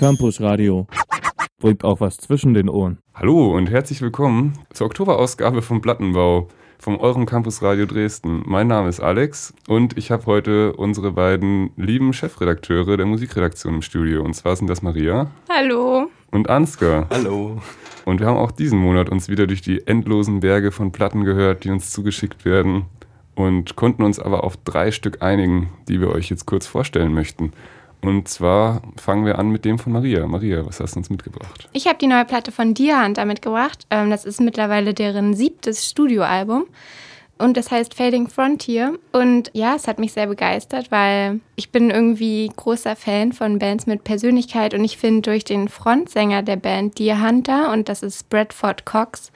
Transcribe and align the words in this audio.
Campus 0.00 0.40
Radio. 0.40 0.86
Bringt 1.58 1.84
auch 1.84 2.00
was 2.00 2.16
zwischen 2.16 2.54
den 2.54 2.70
Ohren. 2.70 3.00
Hallo 3.12 3.54
und 3.54 3.68
herzlich 3.68 4.00
willkommen 4.00 4.54
zur 4.72 4.86
Oktoberausgabe 4.86 5.60
vom 5.60 5.82
Plattenbau 5.82 6.48
vom 6.78 6.98
eurem 6.98 7.26
Campus 7.26 7.60
Radio 7.60 7.84
Dresden. 7.84 8.42
Mein 8.46 8.66
Name 8.66 8.88
ist 8.88 9.00
Alex 9.00 9.52
und 9.68 9.98
ich 9.98 10.10
habe 10.10 10.24
heute 10.24 10.72
unsere 10.72 11.12
beiden 11.12 11.72
lieben 11.76 12.14
Chefredakteure 12.14 12.96
der 12.96 13.04
Musikredaktion 13.04 13.74
im 13.74 13.82
Studio. 13.82 14.22
Und 14.22 14.32
zwar 14.32 14.56
sind 14.56 14.70
das 14.70 14.80
Maria. 14.80 15.30
Hallo. 15.50 16.08
Und 16.30 16.48
Ansgar. 16.48 17.06
Hallo. 17.10 17.60
Und 18.06 18.20
wir 18.20 18.26
haben 18.26 18.38
auch 18.38 18.52
diesen 18.52 18.78
Monat 18.78 19.10
uns 19.10 19.28
wieder 19.28 19.46
durch 19.46 19.60
die 19.60 19.86
endlosen 19.86 20.40
Berge 20.40 20.72
von 20.72 20.92
Platten 20.92 21.24
gehört, 21.24 21.64
die 21.64 21.70
uns 21.70 21.90
zugeschickt 21.90 22.46
werden 22.46 22.86
und 23.34 23.76
konnten 23.76 24.02
uns 24.02 24.18
aber 24.18 24.44
auf 24.44 24.56
drei 24.56 24.92
Stück 24.92 25.20
einigen, 25.20 25.68
die 25.88 26.00
wir 26.00 26.08
euch 26.08 26.30
jetzt 26.30 26.46
kurz 26.46 26.66
vorstellen 26.66 27.12
möchten. 27.12 27.52
Und 28.02 28.28
zwar 28.28 28.82
fangen 28.96 29.26
wir 29.26 29.38
an 29.38 29.50
mit 29.50 29.64
dem 29.64 29.78
von 29.78 29.92
Maria. 29.92 30.26
Maria, 30.26 30.64
was 30.64 30.80
hast 30.80 30.94
du 30.94 31.00
uns 31.00 31.10
mitgebracht? 31.10 31.68
Ich 31.72 31.86
habe 31.86 31.98
die 31.98 32.06
neue 32.06 32.24
Platte 32.24 32.50
von 32.50 32.74
Deer 32.74 33.04
Hunter 33.04 33.24
mitgebracht. 33.24 33.86
Ähm, 33.90 34.10
das 34.10 34.24
ist 34.24 34.40
mittlerweile 34.40 34.94
deren 34.94 35.34
siebtes 35.34 35.88
Studioalbum. 35.88 36.66
Und 37.40 37.56
das 37.56 37.70
heißt 37.70 37.94
Fading 37.94 38.28
Frontier. 38.28 38.98
Und 39.12 39.50
ja, 39.54 39.74
es 39.74 39.88
hat 39.88 39.98
mich 39.98 40.12
sehr 40.12 40.26
begeistert, 40.26 40.90
weil 40.90 41.40
ich 41.56 41.70
bin 41.70 41.90
irgendwie 41.90 42.50
großer 42.54 42.96
Fan 42.96 43.32
von 43.32 43.58
Bands 43.58 43.86
mit 43.86 44.04
Persönlichkeit. 44.04 44.74
Und 44.74 44.84
ich 44.84 44.98
finde 44.98 45.22
durch 45.22 45.44
den 45.44 45.68
Frontsänger 45.68 46.42
der 46.42 46.56
Band 46.56 46.98
Deer 46.98 47.26
Hunter, 47.26 47.72
und 47.72 47.88
das 47.88 48.02
ist 48.02 48.28
Bradford 48.28 48.84
Cox, 48.84 49.32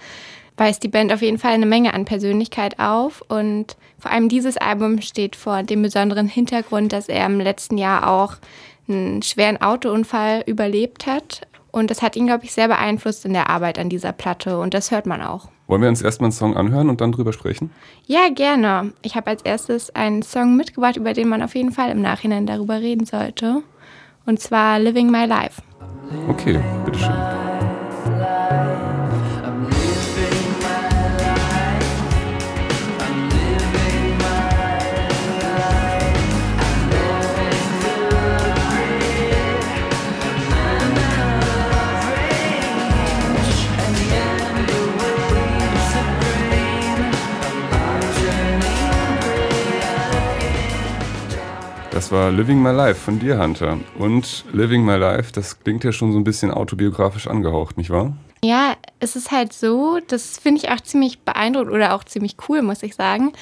weist 0.57 0.83
die 0.83 0.89
Band 0.89 1.13
auf 1.13 1.23
jeden 1.23 1.39
Fall 1.39 1.53
eine 1.53 1.67
Menge 1.67 1.95
an 1.95 2.05
Persönlichkeit 2.05 2.79
auf. 2.79 3.23
Und 3.29 3.77
vor 3.99 4.11
allem 4.11 4.29
dieses 4.29 4.57
Album 4.57 5.01
steht 5.01 5.37
vor 5.37 5.63
dem 5.63 5.83
besonderen 5.83 6.29
Hintergrund, 6.29 6.93
dass 6.93 7.09
er 7.09 7.27
im 7.27 7.41
letzten 7.41 7.79
Jahr 7.79 8.09
auch 8.09 8.37
einen 8.89 9.23
schweren 9.23 9.61
Autounfall 9.61 10.43
überlebt 10.47 11.07
hat. 11.07 11.43
Und 11.71 11.91
das 11.91 12.03
hat 12.03 12.15
ihn, 12.15 12.27
glaube 12.27 12.45
ich, 12.45 12.53
sehr 12.53 12.69
beeinflusst 12.69 13.25
in 13.25 13.33
der 13.33 13.51
Arbeit 13.51 13.79
an 13.79 13.89
dieser 13.89 14.13
Platte. 14.13 14.61
Und 14.61 14.75
das 14.75 14.91
hört 14.91 15.07
man 15.07 15.21
auch. 15.21 15.49
Wollen 15.67 15.83
wir 15.83 15.89
uns 15.89 16.03
erstmal 16.03 16.27
einen 16.27 16.33
Song 16.33 16.57
anhören 16.57 16.89
und 16.91 17.01
dann 17.01 17.11
drüber 17.11 17.33
sprechen? 17.33 17.71
Ja, 18.07 18.29
gerne. 18.33 18.93
Ich 19.03 19.17
habe 19.17 19.29
als 19.31 19.43
erstes 19.43 19.95
einen 19.95 20.23
Song 20.23 20.57
mitgebracht, 20.57 20.97
über 20.97 21.15
den 21.15 21.29
man 21.29 21.43
auf 21.43 21.55
jeden 21.55 21.73
Fall 21.73 21.91
im 21.91 22.03
Nachhinein 22.03 22.47
darüber 22.47 22.81
reden 22.81 23.07
sollte. 23.07 23.63
Und 24.27 24.41
zwar 24.41 24.79
Living 24.79 25.11
My 25.11 25.25
Life. 25.25 25.63
Okay, 26.29 26.61
bitteschön. 26.85 27.54
Das 51.95 52.11
war 52.11 52.33
Living 52.33 52.61
My 52.61 52.73
Life 52.73 53.01
von 53.01 53.21
dir, 53.21 53.39
Hunter. 53.39 53.79
Und 54.01 54.45
Living 54.53 54.85
My 54.85 54.97
Life, 54.97 55.31
das 55.33 55.61
klingt 55.61 55.85
ja 55.85 55.93
schon 55.93 56.11
so 56.11 56.19
ein 56.19 56.25
bisschen 56.25 56.51
autobiografisch 56.51 57.29
angehaucht, 57.29 57.77
nicht 57.77 57.91
wahr? 57.91 58.17
Ja, 58.43 58.75
es 58.99 59.15
ist 59.15 59.31
halt 59.31 59.53
so, 59.53 60.01
das 60.09 60.37
finde 60.41 60.61
ich 60.61 60.71
auch 60.73 60.81
ziemlich 60.81 61.21
beeindruckend 61.21 61.73
oder 61.73 61.95
auch 61.95 62.03
ziemlich 62.03 62.35
cool, 62.49 62.63
muss 62.63 62.83
ich 62.83 62.97
sagen. 62.97 63.33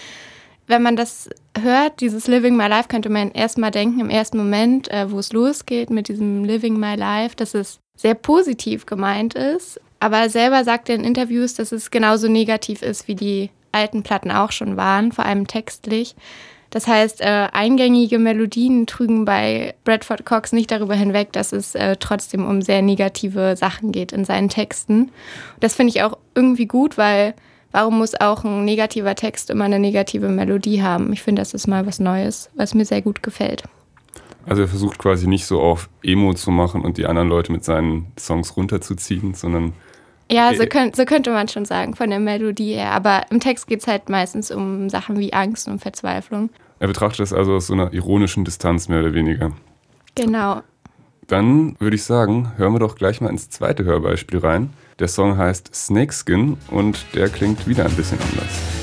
Wenn 0.67 0.83
man 0.83 0.97
das 0.97 1.31
hört, 1.59 2.03
dieses 2.03 2.27
Living 2.29 2.55
My 2.55 2.67
Life, 2.67 2.89
könnte 2.89 3.09
man 3.09 3.31
erstmal 3.31 3.71
denken, 3.71 4.01
im 4.01 4.11
ersten 4.11 4.37
Moment, 4.37 4.91
äh, 4.91 5.11
wo 5.11 5.19
es 5.19 5.33
losgeht 5.33 5.89
mit 5.89 6.09
diesem 6.09 6.45
Living 6.45 6.79
My 6.79 6.95
Life, 6.95 7.35
dass 7.35 7.55
es 7.55 7.81
sehr 7.97 8.15
positiv 8.15 8.85
gemeint 8.85 9.33
ist. 9.33 9.81
Aber 9.99 10.29
selber 10.29 10.63
sagt 10.63 10.91
er 10.91 10.97
in 10.97 11.05
Interviews, 11.05 11.55
dass 11.55 11.73
es 11.73 11.91
genauso 11.91 12.29
negativ 12.29 12.83
ist, 12.83 13.09
wie 13.09 13.15
die 13.15 13.49
alten 13.73 14.03
Platten 14.03 14.31
auch 14.31 14.53
schon 14.53 14.77
waren, 14.77 15.11
vor 15.11 15.25
allem 15.25 15.47
textlich. 15.47 16.15
Das 16.73 16.87
heißt, 16.87 17.21
äh, 17.21 17.49
eingängige 17.53 18.19
Melodien 18.19 18.87
trügen 18.87 19.27
bei 19.27 19.75
Bradford 19.85 20.25
Cox 20.25 20.53
nicht 20.53 20.71
darüber 20.71 20.95
hinweg, 20.95 21.31
dass 21.33 21.53
es 21.53 21.75
äh, 21.75 21.97
trotzdem 22.01 22.47
um 22.47 22.63
sehr 22.63 22.81
negative 22.81 23.57
Sachen 23.57 23.93
geht 23.93 24.11
in 24.11 24.25
seinen 24.25 24.49
Texten. 24.49 25.11
Das 25.61 25.75
finde 25.75 25.91
ich 25.91 26.03
auch 26.03 26.17
irgendwie 26.35 26.65
gut, 26.65 26.97
weil 26.97 27.35
warum 27.73 27.99
muss 27.99 28.19
auch 28.19 28.45
ein 28.45 28.65
negativer 28.65 29.15
Text 29.15 29.51
immer 29.51 29.65
eine 29.65 29.79
negative 29.79 30.31
Melodie 30.31 30.83
haben? 30.83 31.13
Ich 31.13 31.21
finde, 31.21 31.43
das 31.43 31.53
ist 31.53 31.67
mal 31.67 31.87
was 31.87 32.01
Neues, 32.01 32.49
was 32.55 32.73
mir 32.73 32.87
sehr 32.87 33.03
gut 33.03 33.23
gefällt. 33.23 33.65
Also 34.47 34.63
er 34.63 34.69
versucht 34.69 34.99
quasi 34.99 35.29
nicht 35.29 35.45
so 35.45 35.61
auf 35.61 35.91
Emo 36.03 36.33
zu 36.33 36.51
machen 36.51 36.87
und 36.87 36.97
die 36.97 37.05
anderen 37.05 37.29
Leute 37.29 37.53
mit 37.53 37.65
seinen 37.65 38.07
Songs 38.19 38.57
runterzuziehen, 38.57 39.35
sondern 39.35 39.75
ja, 40.33 40.55
so, 40.55 40.67
könnt, 40.67 40.97
so, 40.97 41.05
könnte 41.05 41.31
man 41.31 41.49
schon 41.49 41.65
sagen, 41.65 41.95
von 41.95 42.11
der 42.11 42.21
Melodie 42.21 42.75
her. 42.75 42.93
Aber 42.93 43.23
im 43.31 43.41
Text 43.41 43.67
geht 43.67 43.81
es 43.81 43.87
halt 43.87 44.09
meistens 44.09 44.51
um 44.51 44.89
Sachen 44.89 45.19
wie 45.19 45.33
Angst 45.33 45.69
und 45.69 45.81
Verzweiflung. 45.81 46.51
Er 46.79 46.89
betrachtet 46.89 47.21
das 47.21 47.33
also 47.33 47.55
aus 47.55 47.69
so 47.69 47.75
einer 47.75 47.93
ironischen 47.93 48.45
Distanz 48.45 48.89
mehr 48.89 49.01
oder 49.01 49.15
weniger. 49.15 49.53
Genau. 50.15 50.63
Dann 51.29 51.77
würde 51.79 51.97
ich 51.97 52.05
sagen, 52.05 52.53
hören 52.57 52.73
wir 52.73 52.81
doch 52.81 52.97
gleich 52.97 53.21
mal 53.21 53.31
ins 53.31 53.49
zweite 53.51 53.85
Hörbeispiel 53.85 54.41
rein. 54.41 54.71
Der 54.99 55.09
Song 55.09 55.39
heißt 55.39 55.75
Snakeskin 55.75 56.59
und 56.71 57.07
der 57.15 57.29
klingt 57.29 57.67
wieder 57.67 57.85
ein 57.85 57.93
bisschen 57.93 58.19
anders. 58.21 58.82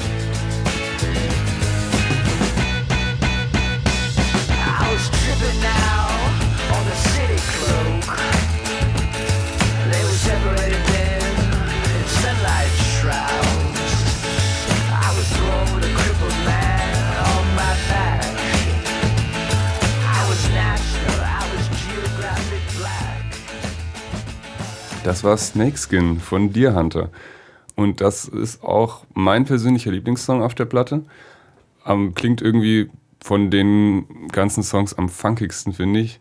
Das 25.10 25.24
war 25.24 25.38
Snakeskin 25.38 26.20
von 26.20 26.54
Deer 26.54 26.76
Hunter. 26.76 27.10
Und 27.76 28.00
das 28.00 28.26
ist 28.26 28.64
auch 28.64 29.08
mein 29.16 29.44
persönlicher 29.44 29.90
Lieblingssong 29.90 30.44
auf 30.44 30.54
der 30.54 30.66
Platte. 30.66 31.02
Ähm, 31.84 32.14
klingt 32.14 32.44
irgendwie 32.44 32.92
von 33.20 33.50
den 33.50 34.06
ganzen 34.32 34.62
Songs 34.62 34.94
am 34.94 35.10
funkigsten, 35.10 35.74
finde 35.74 36.02
ich. 36.02 36.20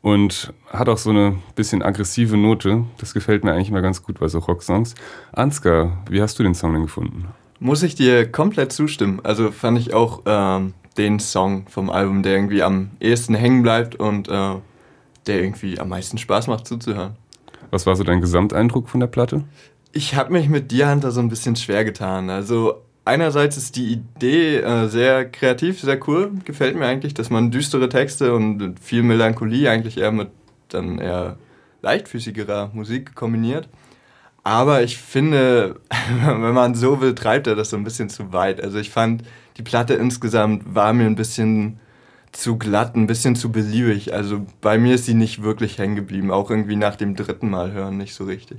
Und 0.00 0.54
hat 0.70 0.88
auch 0.88 0.96
so 0.96 1.10
eine 1.10 1.36
bisschen 1.56 1.82
aggressive 1.82 2.38
Note. 2.38 2.84
Das 2.96 3.12
gefällt 3.12 3.44
mir 3.44 3.52
eigentlich 3.52 3.68
immer 3.68 3.82
ganz 3.82 4.02
gut 4.02 4.18
bei 4.18 4.28
so 4.28 4.38
Rocksongs. 4.38 4.94
Ansgar, 5.32 6.02
wie 6.08 6.22
hast 6.22 6.38
du 6.38 6.42
den 6.42 6.54
Song 6.54 6.72
denn 6.72 6.84
gefunden? 6.84 7.26
Muss 7.60 7.82
ich 7.82 7.96
dir 7.96 8.32
komplett 8.32 8.72
zustimmen. 8.72 9.20
Also 9.24 9.52
fand 9.52 9.78
ich 9.78 9.92
auch 9.92 10.22
ähm, 10.24 10.72
den 10.96 11.20
Song 11.20 11.66
vom 11.68 11.90
Album, 11.90 12.22
der 12.22 12.36
irgendwie 12.36 12.62
am 12.62 12.92
ehesten 12.98 13.34
hängen 13.34 13.62
bleibt 13.62 13.94
und 13.94 14.28
äh, 14.28 14.54
der 15.26 15.42
irgendwie 15.42 15.78
am 15.78 15.90
meisten 15.90 16.16
Spaß 16.16 16.46
macht 16.46 16.66
zuzuhören. 16.66 17.14
Was 17.70 17.86
war 17.86 17.96
so 17.96 18.04
dein 18.04 18.20
Gesamteindruck 18.20 18.88
von 18.88 19.00
der 19.00 19.06
Platte? 19.06 19.44
Ich 19.92 20.14
habe 20.14 20.32
mich 20.32 20.48
mit 20.48 20.70
Deer 20.72 20.90
Hunter 20.90 21.10
so 21.10 21.20
ein 21.20 21.28
bisschen 21.28 21.56
schwer 21.56 21.84
getan. 21.84 22.30
Also 22.30 22.82
einerseits 23.04 23.56
ist 23.56 23.76
die 23.76 23.92
Idee 23.92 24.58
äh, 24.58 24.88
sehr 24.88 25.24
kreativ, 25.24 25.80
sehr 25.80 25.98
cool. 26.08 26.32
Gefällt 26.44 26.76
mir 26.76 26.86
eigentlich, 26.86 27.14
dass 27.14 27.30
man 27.30 27.50
düstere 27.50 27.88
Texte 27.88 28.34
und 28.34 28.78
viel 28.80 29.02
Melancholie 29.02 29.70
eigentlich 29.70 29.98
eher 29.98 30.12
mit 30.12 30.28
dann 30.68 30.98
eher 30.98 31.36
leichtfüßigerer 31.82 32.70
Musik 32.74 33.14
kombiniert. 33.14 33.68
Aber 34.42 34.82
ich 34.82 34.98
finde, 34.98 35.80
wenn 36.20 36.54
man 36.54 36.74
so 36.74 37.00
will, 37.00 37.14
treibt 37.14 37.46
er 37.46 37.54
das 37.54 37.70
so 37.70 37.76
ein 37.76 37.84
bisschen 37.84 38.08
zu 38.08 38.32
weit. 38.32 38.62
Also 38.62 38.78
ich 38.78 38.90
fand, 38.90 39.22
die 39.56 39.62
Platte 39.62 39.94
insgesamt 39.94 40.74
war 40.74 40.92
mir 40.92 41.06
ein 41.06 41.16
bisschen 41.16 41.80
zu 42.32 42.58
glatt, 42.58 42.94
ein 42.94 43.06
bisschen 43.06 43.36
zu 43.36 43.50
beliebig. 43.50 44.12
Also 44.12 44.46
bei 44.60 44.78
mir 44.78 44.94
ist 44.94 45.06
sie 45.06 45.14
nicht 45.14 45.42
wirklich 45.42 45.78
hängen 45.78 45.96
geblieben, 45.96 46.30
auch 46.30 46.50
irgendwie 46.50 46.76
nach 46.76 46.96
dem 46.96 47.16
dritten 47.16 47.50
Mal 47.50 47.72
hören 47.72 47.96
nicht 47.96 48.14
so 48.14 48.24
richtig. 48.24 48.58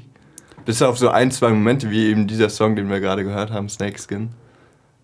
Bis 0.65 0.81
auf 0.81 0.97
so 0.97 1.09
ein, 1.09 1.31
zwei 1.31 1.49
Momente, 1.49 1.89
wie 1.91 2.07
eben 2.07 2.27
dieser 2.27 2.49
Song, 2.49 2.75
den 2.75 2.89
wir 2.89 2.99
gerade 2.99 3.23
gehört 3.23 3.51
haben, 3.51 3.69
Snakeskin, 3.69 4.29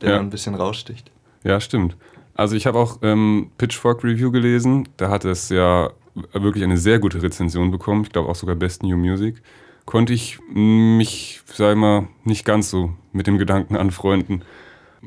der 0.01 0.12
ja. 0.12 0.19
ein 0.19 0.30
bisschen 0.30 0.56
raussticht. 0.56 1.12
Ja, 1.44 1.60
stimmt. 1.60 1.95
Also 2.36 2.56
ich 2.56 2.65
habe 2.65 2.80
auch 2.80 3.00
ähm, 3.01 3.51
Pitchfork 3.57 4.04
Review 4.04 4.31
gelesen, 4.31 4.89
da 4.98 5.09
hat 5.09 5.24
es 5.24 5.50
ja 5.50 5.92
wirklich 6.33 6.63
eine 6.63 6.77
sehr 6.77 7.00
gute 7.00 7.21
Rezension 7.21 7.71
bekommen, 7.71 8.04
ich 8.04 8.12
glaube 8.12 8.30
auch 8.30 8.36
sogar 8.36 8.56
Best 8.56 8.83
New 8.83 8.98
Music. 8.98 9.42
Konnte 9.86 10.13
ich 10.13 10.39
mich, 10.50 11.42
sag 11.45 11.74
ich 11.74 11.77
mal, 11.77 12.07
nicht 12.24 12.45
ganz 12.45 12.69
so 12.69 12.94
mit 13.12 13.27
dem 13.27 13.38
Gedanken 13.38 13.75
anfreunden. 13.75 14.44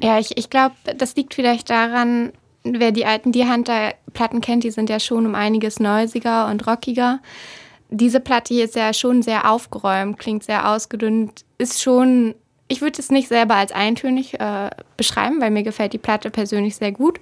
Ja, 0.00 0.18
ich, 0.18 0.36
ich 0.36 0.50
glaube, 0.50 0.74
das 0.96 1.16
liegt 1.16 1.34
vielleicht 1.34 1.70
daran, 1.70 2.32
wer 2.78 2.92
die 2.92 3.06
alten 3.06 3.32
Deer 3.32 3.52
Hunter 3.52 3.94
Platten 4.12 4.40
kennt, 4.40 4.64
die 4.64 4.70
sind 4.70 4.90
ja 4.90 5.00
schon 5.00 5.26
um 5.26 5.34
einiges 5.34 5.80
neusiger 5.80 6.48
und 6.48 6.66
rockiger. 6.66 7.20
Diese 7.90 8.20
Platte 8.20 8.54
hier 8.54 8.64
ist 8.64 8.74
ja 8.74 8.92
schon 8.92 9.22
sehr 9.22 9.50
aufgeräumt, 9.50 10.18
klingt 10.18 10.42
sehr 10.42 10.70
ausgedünnt, 10.70 11.44
ist 11.58 11.82
schon, 11.82 12.34
ich 12.68 12.80
würde 12.80 13.00
es 13.00 13.10
nicht 13.10 13.28
selber 13.28 13.54
als 13.54 13.72
eintönig 13.72 14.40
äh, 14.40 14.70
beschreiben, 14.96 15.40
weil 15.40 15.50
mir 15.50 15.62
gefällt 15.62 15.92
die 15.92 15.98
Platte 15.98 16.30
persönlich 16.30 16.76
sehr 16.76 16.92
gut. 16.92 17.20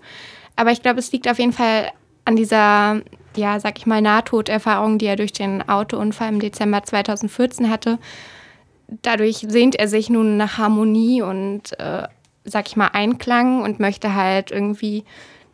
Aber 0.57 0.71
ich 0.71 0.83
glaube, 0.83 1.01
es 1.01 1.13
liegt 1.13 1.29
auf 1.29 1.39
jeden 1.39 1.53
Fall 1.53 1.91
an 2.25 2.37
dieser 2.37 3.03
ja, 3.37 3.61
sag 3.61 3.79
ich 3.79 3.87
mal, 3.87 4.01
Nahtoderfahrung, 4.01 4.99
die 4.99 5.07
er 5.07 5.17
durch 5.17 5.33
den 5.33 5.69
Autounfall 5.69 6.29
im 6.29 6.41
Dezember 6.41 6.83
2014 6.83 7.71
hatte. 7.71 7.99
Dadurch 9.03 9.45
sehnt 9.49 9.77
er 9.77 9.89
sich 9.89 10.11
nun 10.11 10.37
nach 10.37 10.59
Harmonie 10.59 11.23
und, 11.23 11.79
äh, 11.79 12.07
sag 12.45 12.67
ich 12.67 12.77
mal, 12.77 12.91
Einklang 12.93 13.63
und 13.63 13.81
möchte 13.81 14.15
halt 14.15 14.51
irgendwie 14.51 15.05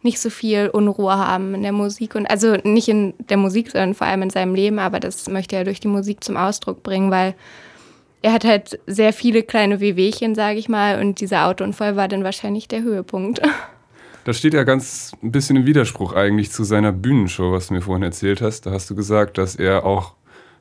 nicht 0.02 0.18
so 0.18 0.30
viel 0.30 0.68
Unruhe 0.68 1.16
haben 1.16 1.54
in 1.54 1.62
der 1.62 1.72
Musik 1.72 2.14
und 2.14 2.26
also 2.26 2.56
nicht 2.64 2.88
in 2.88 3.14
der 3.18 3.36
Musik, 3.36 3.70
sondern 3.70 3.94
vor 3.94 4.06
allem 4.06 4.22
in 4.22 4.30
seinem 4.30 4.54
Leben, 4.54 4.78
aber 4.78 5.00
das 5.00 5.28
möchte 5.28 5.56
er 5.56 5.64
durch 5.64 5.80
die 5.80 5.88
Musik 5.88 6.24
zum 6.24 6.36
Ausdruck 6.36 6.82
bringen, 6.82 7.10
weil 7.10 7.34
er 8.22 8.32
hat 8.32 8.44
halt 8.44 8.78
sehr 8.86 9.12
viele 9.12 9.42
kleine 9.42 9.80
Wehwehchen, 9.80 10.34
sage 10.34 10.58
ich 10.58 10.68
mal, 10.68 11.00
und 11.00 11.20
dieser 11.20 11.46
Autounfall 11.46 11.96
war 11.96 12.08
dann 12.08 12.24
wahrscheinlich 12.24 12.68
der 12.68 12.82
Höhepunkt. 12.82 13.40
Das 14.24 14.36
steht 14.36 14.52
ja 14.52 14.64
ganz 14.64 15.12
ein 15.22 15.32
bisschen 15.32 15.56
im 15.56 15.64
Widerspruch 15.64 16.12
eigentlich 16.12 16.52
zu 16.52 16.62
seiner 16.62 16.92
Bühnenshow, 16.92 17.52
was 17.52 17.68
du 17.68 17.74
mir 17.74 17.80
vorhin 17.80 18.02
erzählt 18.02 18.42
hast. 18.42 18.66
Da 18.66 18.70
hast 18.70 18.90
du 18.90 18.94
gesagt, 18.94 19.38
dass 19.38 19.56
er 19.56 19.86
auch 19.86 20.12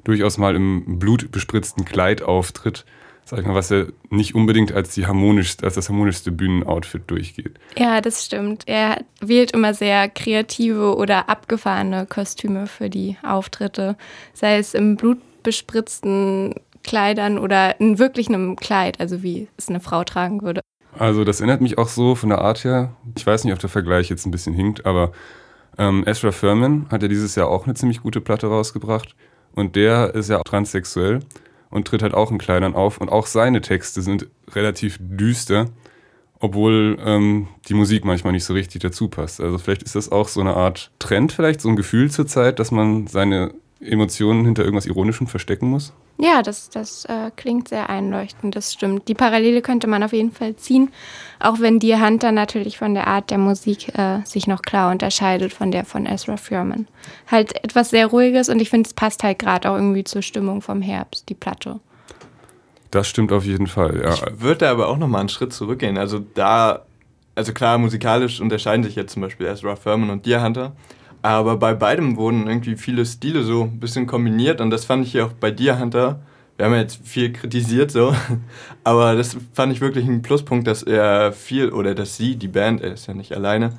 durchaus 0.05 0.37
mal 0.37 0.55
im 0.55 0.97
blutbespritzten 0.97 1.83
Kleid 1.83 2.21
auftritt 2.21 2.85
sag 3.29 3.39
ich 3.39 3.45
mal, 3.45 3.53
was 3.53 3.69
ja 3.69 3.85
nicht 4.09 4.33
unbedingt 4.33 4.71
als, 4.71 4.95
die 4.95 5.05
harmonischste, 5.05 5.63
als 5.63 5.75
das 5.75 5.87
harmonischste 5.89 6.31
Bühnenoutfit 6.31 7.03
durchgeht. 7.11 7.59
Ja, 7.77 8.01
das 8.01 8.25
stimmt. 8.25 8.63
Er 8.65 9.03
wählt 9.21 9.51
immer 9.51 9.75
sehr 9.75 10.09
kreative 10.09 10.95
oder 10.95 11.29
abgefahrene 11.29 12.07
Kostüme 12.07 12.65
für 12.65 12.89
die 12.89 13.17
Auftritte, 13.21 13.97
sei 14.33 14.57
es 14.57 14.73
im 14.73 14.95
blutbespritzten 14.95 16.55
Kleidern 16.83 17.37
oder 17.37 17.79
in 17.79 17.99
wirklich 17.99 18.29
einem 18.29 18.55
Kleid, 18.55 18.99
also 18.99 19.21
wie 19.21 19.47
es 19.57 19.69
eine 19.69 19.79
Frau 19.79 20.03
tragen 20.03 20.41
würde. 20.41 20.61
Also 20.97 21.23
das 21.23 21.39
erinnert 21.39 21.61
mich 21.61 21.77
auch 21.77 21.87
so 21.87 22.15
von 22.15 22.29
der 22.29 22.39
Art 22.39 22.63
her, 22.63 22.95
ich 23.15 23.27
weiß 23.27 23.43
nicht, 23.43 23.53
ob 23.53 23.59
der 23.59 23.69
Vergleich 23.69 24.09
jetzt 24.09 24.25
ein 24.25 24.31
bisschen 24.31 24.55
hinkt, 24.55 24.87
aber 24.87 25.11
ähm, 25.77 26.03
Ezra 26.07 26.31
Furman 26.31 26.87
hat 26.89 27.03
ja 27.03 27.07
dieses 27.07 27.35
Jahr 27.35 27.47
auch 27.47 27.65
eine 27.65 27.75
ziemlich 27.75 28.01
gute 28.01 28.21
Platte 28.21 28.47
rausgebracht 28.47 29.15
und 29.53 29.75
der 29.75 30.15
ist 30.15 30.29
ja 30.29 30.39
auch 30.39 30.43
transsexuell 30.43 31.19
und 31.69 31.87
tritt 31.87 32.01
halt 32.01 32.13
auch 32.13 32.31
in 32.31 32.37
Kleidern 32.37 32.75
auf. 32.75 32.99
Und 32.99 33.09
auch 33.09 33.27
seine 33.27 33.61
Texte 33.61 34.01
sind 34.01 34.27
relativ 34.53 34.97
düster, 34.99 35.67
obwohl 36.39 36.97
ähm, 37.03 37.47
die 37.67 37.73
Musik 37.73 38.05
manchmal 38.05 38.33
nicht 38.33 38.45
so 38.45 38.53
richtig 38.53 38.81
dazu 38.81 39.07
passt. 39.07 39.41
Also 39.41 39.57
vielleicht 39.57 39.83
ist 39.83 39.95
das 39.95 40.11
auch 40.11 40.27
so 40.27 40.41
eine 40.41 40.55
Art 40.55 40.91
Trend, 40.99 41.31
vielleicht 41.31 41.61
so 41.61 41.69
ein 41.69 41.75
Gefühl 41.75 42.09
zur 42.09 42.27
Zeit, 42.27 42.59
dass 42.59 42.71
man 42.71 43.07
seine 43.07 43.53
Emotionen 43.81 44.45
hinter 44.45 44.63
irgendwas 44.63 44.85
Ironischem 44.85 45.27
verstecken 45.27 45.69
muss? 45.69 45.93
Ja, 46.17 46.41
das, 46.41 46.69
das 46.69 47.05
äh, 47.05 47.31
klingt 47.37 47.69
sehr 47.69 47.89
einleuchtend, 47.89 48.53
das 48.53 48.73
stimmt. 48.73 49.07
Die 49.07 49.13
Parallele 49.13 49.61
könnte 49.61 49.87
man 49.87 50.03
auf 50.03 50.11
jeden 50.11 50.33
Fall 50.33 50.57
ziehen, 50.57 50.91
auch 51.39 51.61
wenn 51.61 51.79
die 51.79 51.95
Hunter 51.95 52.33
natürlich 52.33 52.77
von 52.77 52.93
der 52.93 53.07
Art 53.07 53.31
der 53.31 53.37
Musik 53.37 53.97
äh, 53.97 54.19
sich 54.25 54.45
noch 54.45 54.61
klar 54.61 54.91
unterscheidet 54.91 55.53
von 55.53 55.71
der 55.71 55.85
von 55.85 56.05
Ezra 56.05 56.35
Furman. 56.35 56.89
Halt 57.31 57.63
etwas 57.63 57.91
sehr 57.91 58.07
Ruhiges 58.07 58.49
und 58.49 58.61
ich 58.61 58.69
finde, 58.69 58.87
es 58.87 58.93
passt 58.93 59.23
halt 59.23 59.39
gerade 59.39 59.69
auch 59.71 59.75
irgendwie 59.75 60.03
zur 60.03 60.21
Stimmung 60.21 60.61
vom 60.61 60.81
Herbst, 60.81 61.29
die 61.29 61.35
Platte. 61.35 61.79
Das 62.91 63.07
stimmt 63.07 63.31
auf 63.31 63.45
jeden 63.45 63.67
Fall, 63.67 64.01
ja. 64.01 64.13
Ich 64.13 64.41
würde 64.41 64.67
aber 64.67 64.89
auch 64.89 64.97
nochmal 64.97 65.21
einen 65.21 65.29
Schritt 65.29 65.53
zurückgehen. 65.53 65.97
Also 65.97 66.19
da, 66.19 66.83
also 67.35 67.53
klar, 67.53 67.77
musikalisch 67.77 68.41
unterscheiden 68.41 68.83
sich 68.83 68.95
jetzt 68.95 69.13
zum 69.13 69.21
Beispiel 69.21 69.45
Ezra 69.45 69.77
Furman 69.77 70.09
und 70.09 70.25
Deer 70.25 70.43
Hunter. 70.43 70.73
Aber 71.21 71.57
bei 71.57 71.73
beidem 71.73 72.15
wurden 72.15 72.47
irgendwie 72.47 72.75
viele 72.75 73.05
Stile 73.05 73.43
so 73.43 73.63
ein 73.63 73.79
bisschen 73.79 74.07
kombiniert 74.07 74.61
und 74.61 74.69
das 74.69 74.85
fand 74.85 75.05
ich 75.05 75.11
hier 75.11 75.25
auch 75.25 75.33
bei 75.33 75.51
dir, 75.51 75.79
Hunter. 75.79 76.21
Wir 76.55 76.65
haben 76.65 76.73
ja 76.73 76.81
jetzt 76.81 76.99
viel 77.05 77.31
kritisiert 77.31 77.91
so, 77.91 78.13
aber 78.83 79.15
das 79.15 79.37
fand 79.53 79.71
ich 79.71 79.81
wirklich 79.81 80.05
ein 80.05 80.21
Pluspunkt, 80.21 80.67
dass 80.67 80.83
er 80.83 81.31
viel, 81.31 81.69
oder 81.69 81.95
dass 81.95 82.17
sie, 82.17 82.35
die 82.35 82.49
Band, 82.49 82.81
er 82.81 82.93
ist 82.93 83.07
ja 83.07 83.13
nicht 83.13 83.33
alleine, 83.33 83.73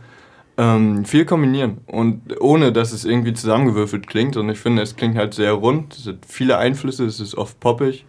ähm, 0.57 1.05
viel 1.05 1.25
kombinieren 1.25 1.79
und 1.87 2.41
ohne, 2.41 2.73
dass 2.73 2.93
es 2.93 3.05
irgendwie 3.05 3.33
zusammengewürfelt 3.33 4.07
klingt. 4.07 4.37
Und 4.37 4.49
ich 4.51 4.59
finde, 4.59 4.83
es 4.83 4.97
klingt 4.97 5.17
halt 5.17 5.35
sehr 5.35 5.53
rund, 5.53 5.95
es 5.95 6.07
hat 6.07 6.19
viele 6.27 6.59
Einflüsse, 6.59 7.07
es 7.07 7.21
ist 7.21 7.37
oft 7.37 7.59
poppig, 7.61 8.05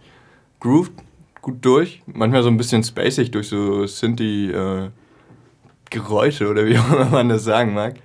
grooved 0.60 0.94
gut 1.42 1.64
durch, 1.66 2.04
manchmal 2.06 2.44
so 2.44 2.50
ein 2.50 2.58
bisschen 2.58 2.84
spacig 2.84 3.32
durch 3.32 3.48
so 3.48 3.86
Synthi-Geräusche 3.86 6.44
äh, 6.44 6.48
oder 6.48 6.66
wie 6.66 6.78
auch 6.78 6.92
immer 6.92 7.06
man 7.06 7.30
das 7.30 7.44
sagen 7.44 7.74
mag. 7.74 7.96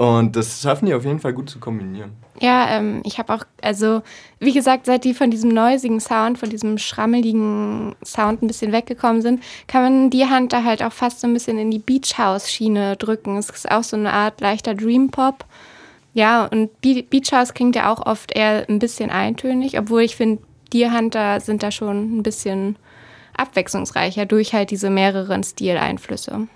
Und 0.00 0.34
das 0.34 0.62
schaffen 0.62 0.86
die 0.86 0.94
auf 0.94 1.04
jeden 1.04 1.18
Fall 1.18 1.34
gut 1.34 1.50
zu 1.50 1.58
kombinieren. 1.58 2.12
Ja, 2.40 2.70
ähm, 2.70 3.02
ich 3.04 3.18
habe 3.18 3.34
auch, 3.34 3.44
also 3.60 4.00
wie 4.38 4.54
gesagt, 4.54 4.86
seit 4.86 5.04
die 5.04 5.12
von 5.12 5.30
diesem 5.30 5.50
neusigen 5.50 6.00
Sound, 6.00 6.38
von 6.38 6.48
diesem 6.48 6.78
schrammeligen 6.78 7.94
Sound 8.02 8.42
ein 8.42 8.46
bisschen 8.46 8.72
weggekommen 8.72 9.20
sind, 9.20 9.42
kann 9.66 9.82
man 9.82 10.08
die 10.08 10.24
Hand 10.24 10.54
da 10.54 10.64
halt 10.64 10.82
auch 10.82 10.92
fast 10.92 11.20
so 11.20 11.26
ein 11.26 11.34
bisschen 11.34 11.58
in 11.58 11.70
die 11.70 11.78
Beach 11.78 12.16
House 12.16 12.50
Schiene 12.50 12.96
drücken. 12.96 13.36
Es 13.36 13.50
ist 13.50 13.70
auch 13.70 13.82
so 13.82 13.94
eine 13.94 14.10
Art 14.10 14.40
leichter 14.40 14.74
Dream 14.74 15.10
Pop. 15.10 15.44
Ja, 16.14 16.46
und 16.46 16.80
Beach 16.80 17.32
House 17.32 17.52
klingt 17.52 17.76
ja 17.76 17.92
auch 17.92 18.06
oft 18.06 18.34
eher 18.34 18.64
ein 18.70 18.78
bisschen 18.78 19.10
eintönig, 19.10 19.78
obwohl 19.78 20.00
ich 20.00 20.16
finde, 20.16 20.42
die 20.72 20.90
Hunter 20.90 21.40
sind 21.40 21.62
da 21.62 21.70
schon 21.70 22.20
ein 22.20 22.22
bisschen 22.22 22.76
abwechslungsreicher 23.36 24.24
durch 24.24 24.54
halt 24.54 24.70
diese 24.70 24.88
mehreren 24.88 25.44
Stileinflüsse. 25.44 26.48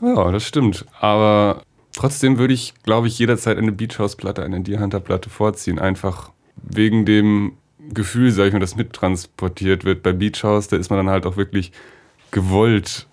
Ja, 0.00 0.32
das 0.32 0.42
stimmt. 0.42 0.84
Aber 1.00 1.62
Trotzdem 1.98 2.38
würde 2.38 2.54
ich, 2.54 2.74
glaube 2.84 3.08
ich, 3.08 3.18
jederzeit 3.18 3.58
eine 3.58 3.72
Beach 3.72 3.98
House 3.98 4.14
Platte, 4.14 4.44
eine 4.44 4.60
Deer 4.60 4.78
Hunter 4.78 5.00
Platte 5.00 5.30
vorziehen. 5.30 5.80
Einfach 5.80 6.30
wegen 6.54 7.04
dem 7.04 7.54
Gefühl, 7.92 8.30
sage 8.30 8.46
ich 8.46 8.52
mal, 8.52 8.60
das 8.60 8.76
mittransportiert 8.76 9.84
wird. 9.84 10.04
Bei 10.04 10.12
Beach 10.12 10.44
House, 10.44 10.68
da 10.68 10.76
ist 10.76 10.90
man 10.90 11.00
dann 11.00 11.10
halt 11.10 11.26
auch 11.26 11.36
wirklich 11.36 11.72
gewollt 12.30 13.08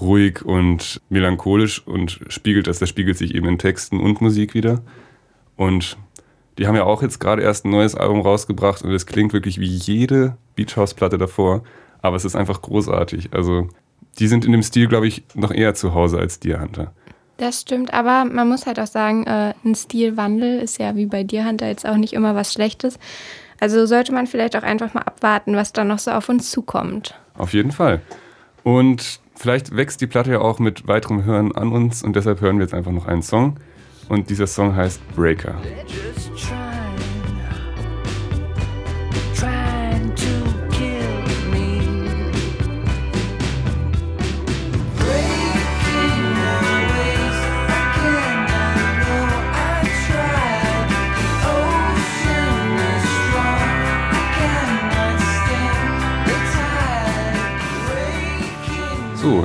ruhig 0.00 0.44
und 0.44 1.00
melancholisch 1.08 1.84
und 1.84 2.20
spiegelt 2.28 2.68
das, 2.68 2.78
das 2.78 2.88
spiegelt 2.88 3.18
sich 3.18 3.34
eben 3.34 3.48
in 3.48 3.58
Texten 3.58 3.98
und 3.98 4.20
Musik 4.20 4.54
wieder. 4.54 4.82
Und 5.56 5.98
die 6.58 6.68
haben 6.68 6.76
ja 6.76 6.84
auch 6.84 7.02
jetzt 7.02 7.18
gerade 7.18 7.42
erst 7.42 7.64
ein 7.64 7.70
neues 7.70 7.96
Album 7.96 8.20
rausgebracht 8.20 8.82
und 8.82 8.92
es 8.92 9.06
klingt 9.06 9.32
wirklich 9.32 9.58
wie 9.58 9.66
jede 9.66 10.36
Beach 10.54 10.76
House 10.76 10.94
Platte 10.94 11.18
davor, 11.18 11.64
aber 12.02 12.14
es 12.14 12.24
ist 12.24 12.36
einfach 12.36 12.62
großartig. 12.62 13.30
Also 13.32 13.68
die 14.20 14.28
sind 14.28 14.44
in 14.44 14.52
dem 14.52 14.62
Stil, 14.62 14.86
glaube 14.86 15.08
ich, 15.08 15.24
noch 15.34 15.50
eher 15.50 15.74
zu 15.74 15.92
Hause 15.92 16.20
als 16.20 16.38
Deer 16.38 16.60
Hunter. 16.60 16.94
Das 17.38 17.60
stimmt, 17.60 17.94
aber 17.94 18.24
man 18.24 18.48
muss 18.48 18.66
halt 18.66 18.80
auch 18.80 18.86
sagen, 18.88 19.24
äh, 19.26 19.54
ein 19.64 19.74
Stilwandel 19.76 20.58
ist 20.58 20.78
ja 20.78 20.96
wie 20.96 21.06
bei 21.06 21.22
dir, 21.22 21.46
Hunter, 21.46 21.68
jetzt 21.68 21.86
auch 21.86 21.96
nicht 21.96 22.12
immer 22.12 22.34
was 22.34 22.52
Schlechtes. 22.52 22.98
Also 23.60 23.86
sollte 23.86 24.12
man 24.12 24.26
vielleicht 24.26 24.56
auch 24.56 24.62
einfach 24.62 24.92
mal 24.92 25.02
abwarten, 25.02 25.54
was 25.54 25.72
da 25.72 25.84
noch 25.84 26.00
so 26.00 26.10
auf 26.10 26.28
uns 26.28 26.50
zukommt. 26.50 27.14
Auf 27.36 27.54
jeden 27.54 27.70
Fall. 27.70 28.00
Und 28.64 29.20
vielleicht 29.36 29.76
wächst 29.76 30.00
die 30.00 30.08
Platte 30.08 30.32
ja 30.32 30.40
auch 30.40 30.58
mit 30.58 30.88
weiterem 30.88 31.24
Hören 31.24 31.54
an 31.54 31.72
uns 31.72 32.02
und 32.02 32.16
deshalb 32.16 32.40
hören 32.40 32.58
wir 32.58 32.64
jetzt 32.64 32.74
einfach 32.74 32.92
noch 32.92 33.06
einen 33.06 33.22
Song. 33.22 33.56
Und 34.08 34.30
dieser 34.30 34.46
Song 34.46 34.74
heißt 34.74 35.00
Breaker. 35.14 35.54
Just 35.86 36.36
So, 36.36 36.67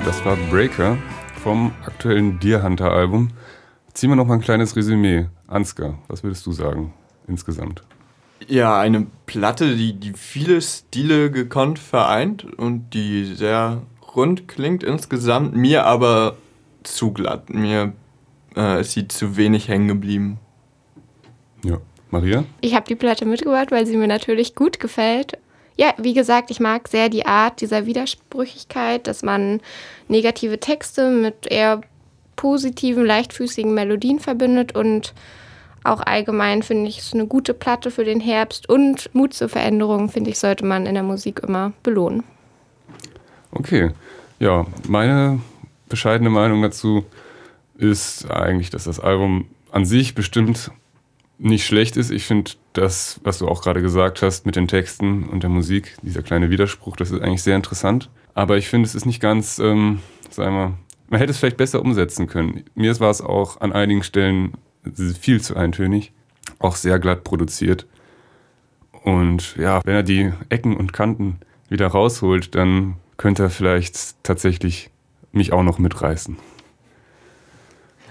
das 0.05 0.25
war 0.25 0.35
Breaker 0.49 0.97
vom 1.43 1.71
aktuellen 1.85 2.39
Deer 2.39 2.63
Hunter 2.63 2.91
Album. 2.91 3.29
Ziehen 3.93 4.09
wir 4.09 4.15
noch 4.15 4.25
mal 4.25 4.35
ein 4.35 4.41
kleines 4.41 4.75
Resümee. 4.75 5.27
Ansgar, 5.47 5.97
was 6.07 6.23
würdest 6.23 6.45
du 6.45 6.51
sagen 6.51 6.93
insgesamt? 7.27 7.83
Ja, 8.47 8.79
eine 8.79 9.07
Platte, 9.25 9.75
die, 9.75 9.93
die 9.93 10.13
viele 10.13 10.61
Stile 10.61 11.31
gekonnt 11.31 11.79
vereint 11.79 12.43
und 12.43 12.93
die 12.93 13.23
sehr 13.35 13.81
rund 14.15 14.47
klingt 14.47 14.83
insgesamt, 14.83 15.55
mir 15.55 15.85
aber 15.85 16.35
zu 16.83 17.11
glatt. 17.13 17.49
Mir 17.49 17.93
äh, 18.57 18.81
ist 18.81 18.91
sie 18.91 19.07
zu 19.07 19.37
wenig 19.37 19.69
hängen 19.69 19.87
geblieben. 19.87 20.39
Ja. 21.63 21.77
Maria? 22.09 22.43
Ich 22.61 22.75
habe 22.75 22.87
die 22.87 22.95
Platte 22.95 23.25
mitgebracht, 23.25 23.71
weil 23.71 23.85
sie 23.85 23.97
mir 23.97 24.07
natürlich 24.07 24.53
gut 24.53 24.79
gefällt 24.79 25.37
ja, 25.77 25.93
wie 25.97 26.13
gesagt, 26.13 26.51
ich 26.51 26.59
mag 26.59 26.87
sehr 26.87 27.09
die 27.09 27.25
Art 27.25 27.61
dieser 27.61 27.85
Widersprüchigkeit, 27.85 29.07
dass 29.07 29.23
man 29.23 29.61
negative 30.07 30.59
Texte 30.59 31.09
mit 31.09 31.47
eher 31.47 31.81
positiven, 32.35 33.05
leichtfüßigen 33.05 33.73
Melodien 33.73 34.19
verbindet 34.19 34.75
und 34.75 35.13
auch 35.83 35.99
allgemein 35.99 36.63
finde 36.63 36.89
ich 36.89 36.99
es 36.99 37.13
eine 37.13 37.27
gute 37.27 37.53
Platte 37.53 37.91
für 37.91 38.05
den 38.05 38.19
Herbst 38.19 38.69
und 38.69 39.13
Mut 39.13 39.33
zur 39.33 39.49
Veränderung, 39.49 40.09
finde 40.09 40.29
ich, 40.29 40.39
sollte 40.39 40.65
man 40.65 40.85
in 40.85 40.93
der 40.93 41.03
Musik 41.03 41.41
immer 41.45 41.73
belohnen. 41.83 42.23
Okay, 43.51 43.91
ja, 44.39 44.65
meine 44.87 45.41
bescheidene 45.89 46.29
Meinung 46.29 46.61
dazu 46.61 47.05
ist 47.77 48.29
eigentlich, 48.31 48.69
dass 48.69 48.85
das 48.85 48.99
Album 48.99 49.47
an 49.71 49.85
sich 49.85 50.15
bestimmt 50.15 50.71
nicht 51.37 51.65
schlecht 51.65 51.97
ist. 51.97 52.11
Ich 52.11 52.25
finde 52.25 52.51
das, 52.73 53.19
was 53.23 53.39
du 53.39 53.47
auch 53.47 53.61
gerade 53.61 53.81
gesagt 53.81 54.21
hast 54.21 54.45
mit 54.45 54.55
den 54.55 54.67
Texten 54.67 55.23
und 55.23 55.43
der 55.43 55.49
Musik, 55.49 55.95
dieser 56.01 56.23
kleine 56.23 56.49
Widerspruch, 56.49 56.95
das 56.95 57.11
ist 57.11 57.21
eigentlich 57.21 57.43
sehr 57.43 57.55
interessant. 57.55 58.09
Aber 58.33 58.57
ich 58.57 58.67
finde, 58.67 58.87
es 58.87 58.95
ist 58.95 59.05
nicht 59.05 59.21
ganz, 59.21 59.59
ähm, 59.59 59.99
sagen 60.29 60.55
wir, 60.55 60.77
man 61.07 61.19
hätte 61.19 61.31
es 61.31 61.37
vielleicht 61.37 61.57
besser 61.57 61.81
umsetzen 61.81 62.27
können. 62.27 62.63
Mir 62.75 62.99
war 62.99 63.11
es 63.11 63.21
auch 63.21 63.61
an 63.61 63.71
einigen 63.71 64.03
Stellen 64.03 64.53
viel 65.19 65.41
zu 65.41 65.55
eintönig. 65.55 66.11
auch 66.59 66.75
sehr 66.75 66.99
glatt 66.99 67.23
produziert. 67.23 67.87
Und 69.03 69.55
ja, 69.57 69.81
wenn 69.83 69.95
er 69.95 70.03
die 70.03 70.31
Ecken 70.49 70.75
und 70.75 70.93
Kanten 70.93 71.39
wieder 71.69 71.87
rausholt, 71.87 72.55
dann 72.55 72.95
könnte 73.17 73.43
er 73.43 73.49
vielleicht 73.49 74.23
tatsächlich 74.23 74.89
mich 75.31 75.51
auch 75.51 75.63
noch 75.63 75.77
mitreißen. 75.77 76.37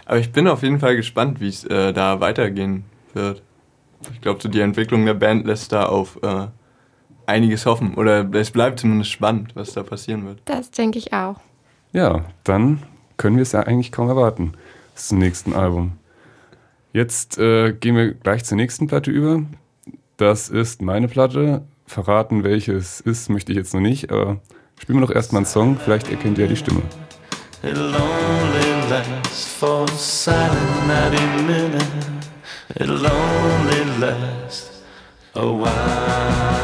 Aber 0.05 0.19
ich 0.19 0.33
bin 0.33 0.49
auf 0.49 0.63
jeden 0.63 0.81
Fall 0.81 0.97
gespannt, 0.97 1.41
wie 1.41 1.49
es 1.49 1.65
äh, 1.65 1.93
da 1.93 2.21
weitergehen 2.21 2.85
wird. 3.15 3.43
Ich 4.13 4.21
glaube, 4.21 4.41
so 4.43 4.49
die 4.49 4.61
Entwicklung 4.61 5.07
der 5.07 5.15
Band 5.15 5.47
lässt 5.47 5.73
da 5.73 5.87
auf 5.87 6.19
äh, 6.23 6.47
einiges 7.27 7.67
hoffen. 7.67 7.95
Oder 7.95 8.29
es 8.35 8.51
bleibt 8.51 8.81
zumindest 8.81 9.11
spannend, 9.11 9.55
was 9.55 9.73
da 9.73 9.83
passieren 9.83 10.27
wird. 10.27 10.41
Das 10.45 10.71
denke 10.71 10.99
ich 10.99 11.13
auch. 11.13 11.41
Ja, 11.93 12.25
dann 12.45 12.83
können 13.17 13.37
wir 13.37 13.43
es 13.43 13.53
ja 13.53 13.61
eigentlich 13.61 13.93
kaum 13.93 14.09
erwarten 14.09 14.53
zum 14.95 15.19
nächsten 15.19 15.55
Album. 15.55 15.93
Jetzt 16.93 17.39
äh, 17.39 17.73
gehen 17.73 17.97
wir 17.97 18.15
gleich 18.15 18.45
zur 18.45 18.57
nächsten 18.57 18.87
Platte 18.87 19.11
über. 19.11 19.43
Das 20.17 20.49
ist 20.49 20.83
meine 20.83 21.09
Platte. 21.09 21.63
Verraten, 21.87 22.45
welche 22.45 22.73
es 22.73 23.01
ist, 23.01 23.29
möchte 23.29 23.53
ich 23.53 23.59
jetzt 23.59 23.75
noch 23.75 23.81
nicht, 23.81 24.11
aber 24.11 24.41
spielen 24.79 25.01
wir 25.01 25.07
doch 25.07 25.15
erstmal 25.15 25.41
einen 25.41 25.47
Song, 25.47 25.77
vielleicht 25.77 26.11
erkennt 26.11 26.39
ihr 26.39 26.45
ja 26.45 26.51
die 26.51 26.57
Stimme. 26.57 26.83
It 27.63 27.77
only 27.77 28.91
lasts 28.91 29.47
for 29.59 29.87
silent 29.89 30.89
night 30.89 31.13
in 31.13 31.47
minute. 31.47 32.02
It'll 32.77 33.07
only 33.07 33.85
last 34.01 34.83
a 35.35 35.47
while. 35.47 36.63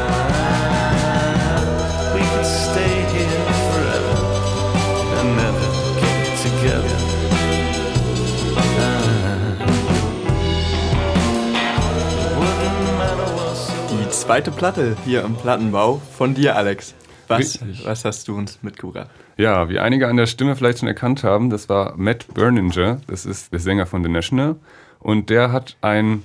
zweite 14.29 14.51
Platte 14.51 14.95
hier 15.05 15.23
im 15.23 15.33
Plattenbau 15.33 15.99
von 16.15 16.35
dir, 16.35 16.55
Alex. 16.55 16.93
Was, 17.27 17.59
was 17.83 18.05
hast 18.05 18.27
du 18.27 18.37
uns 18.37 18.59
mitgebracht? 18.61 19.09
Ja, 19.37 19.69
wie 19.69 19.79
einige 19.79 20.07
an 20.07 20.17
der 20.17 20.27
Stimme 20.27 20.55
vielleicht 20.55 20.79
schon 20.79 20.87
erkannt 20.87 21.23
haben, 21.23 21.49
das 21.49 21.67
war 21.67 21.95
Matt 21.97 22.27
Berninger, 22.35 23.01
das 23.07 23.25
ist 23.25 23.51
der 23.51 23.59
Sänger 23.59 23.87
von 23.87 24.03
The 24.03 24.09
National. 24.09 24.57
Und 24.99 25.29
der 25.29 25.51
hat 25.51 25.77
ein 25.81 26.23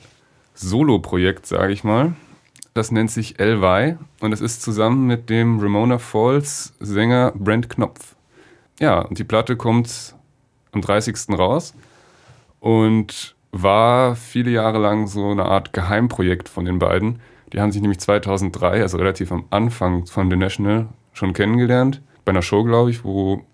Solo-Projekt, 0.55 1.47
sage 1.47 1.73
ich 1.73 1.85
mal. 1.85 2.15
Das 2.75 2.91
nennt 2.91 3.11
sich 3.11 3.39
LY 3.39 3.97
und 4.21 4.33
es 4.33 4.41
ist 4.41 4.63
zusammen 4.63 5.07
mit 5.07 5.31
dem 5.31 5.61
Ramona 5.61 5.99
Falls 5.99 6.75
Sänger 6.81 7.33
Brent 7.37 7.69
Knopf. 7.69 8.17
Ja, 8.81 9.01
und 9.01 9.19
die 9.19 9.25
Platte 9.25 9.57
kommt 9.57 10.17
am 10.73 10.81
30. 10.81 11.39
raus 11.39 11.75
und 12.59 13.37
war 13.53 14.17
viele 14.17 14.51
Jahre 14.51 14.79
lang 14.79 15.07
so 15.07 15.31
eine 15.31 15.45
Art 15.45 15.73
Geheimprojekt 15.73 16.49
von 16.49 16.65
den 16.65 16.81
beiden. 16.81 17.21
Die 17.53 17.61
haben 17.61 17.71
sich 17.71 17.81
nämlich 17.81 18.01
2003, 18.01 18.83
also 18.83 18.97
relativ 18.99 19.31
am 19.31 19.45
Anfang 19.51 20.07
von 20.07 20.29
The 20.29 20.37
National, 20.37 20.89
schon 21.13 21.33
kennengelernt. 21.33 22.03
Bei 22.25 22.31
einer 22.31 22.43
Show, 22.43 22.65
glaube 22.65 22.91
ich, 22.91 23.05
wo 23.05 23.45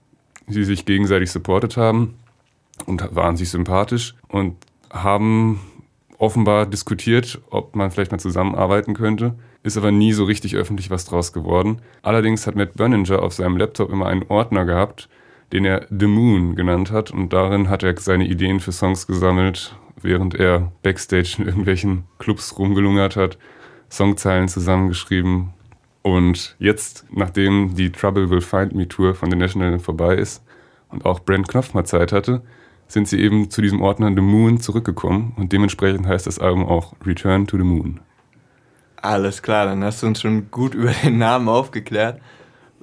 sie 0.48 0.64
sich 0.64 0.86
gegenseitig 0.86 1.30
supportet 1.30 1.76
haben 1.76 2.14
und 2.86 3.14
waren 3.14 3.36
sich 3.36 3.50
sympathisch 3.50 4.14
und 4.28 4.56
haben 4.90 5.60
offenbar 6.18 6.66
diskutiert, 6.66 7.40
ob 7.50 7.74
man 7.74 7.90
vielleicht 7.90 8.12
mal 8.12 8.18
zusammenarbeiten 8.18 8.94
könnte. 8.94 9.34
Ist 9.62 9.76
aber 9.76 9.90
nie 9.90 10.12
so 10.12 10.24
richtig 10.24 10.56
öffentlich 10.56 10.90
was 10.90 11.06
draus 11.06 11.32
geworden. 11.32 11.80
Allerdings 12.02 12.46
hat 12.46 12.56
Matt 12.56 12.74
Berninger 12.74 13.22
auf 13.22 13.32
seinem 13.32 13.56
Laptop 13.56 13.90
immer 13.90 14.06
einen 14.06 14.24
Ordner 14.28 14.64
gehabt, 14.64 15.08
den 15.52 15.64
er 15.64 15.86
The 15.90 16.06
Moon 16.06 16.56
genannt 16.56 16.90
hat. 16.90 17.10
Und 17.10 17.32
darin 17.32 17.68
hat 17.68 17.82
er 17.82 17.98
seine 17.98 18.26
Ideen 18.26 18.60
für 18.60 18.72
Songs 18.72 19.06
gesammelt, 19.06 19.76
während 20.00 20.34
er 20.34 20.72
backstage 20.82 21.36
in 21.38 21.46
irgendwelchen 21.46 22.04
Clubs 22.18 22.58
rumgelungert 22.58 23.16
hat. 23.16 23.38
Songzeilen 23.88 24.48
zusammengeschrieben. 24.48 25.50
Und 26.02 26.56
jetzt, 26.58 27.06
nachdem 27.10 27.74
die 27.74 27.92
Trouble 27.92 28.30
Will 28.30 28.40
Find 28.40 28.74
Me 28.74 28.88
Tour 28.88 29.14
von 29.14 29.30
The 29.30 29.36
National 29.36 29.78
vorbei 29.78 30.16
ist 30.16 30.42
und 30.88 31.04
auch 31.04 31.20
Brent 31.20 31.48
Knopf 31.48 31.74
mal 31.74 31.84
Zeit 31.84 32.12
hatte, 32.12 32.42
sind 32.92 33.08
sie 33.08 33.20
eben 33.20 33.50
zu 33.50 33.62
diesem 33.62 33.80
Ordner 33.82 34.08
The 34.14 34.20
Moon 34.20 34.60
zurückgekommen 34.60 35.32
und 35.36 35.52
dementsprechend 35.52 36.06
heißt 36.06 36.26
das 36.26 36.38
Album 36.38 36.66
auch 36.66 36.94
Return 37.04 37.46
to 37.46 37.56
the 37.56 37.64
Moon. 37.64 38.00
Alles 39.02 39.42
klar, 39.42 39.66
dann 39.66 39.82
hast 39.82 40.02
du 40.02 40.06
uns 40.06 40.20
schon 40.20 40.50
gut 40.50 40.74
über 40.74 40.92
den 41.04 41.18
Namen 41.18 41.48
aufgeklärt. 41.48 42.20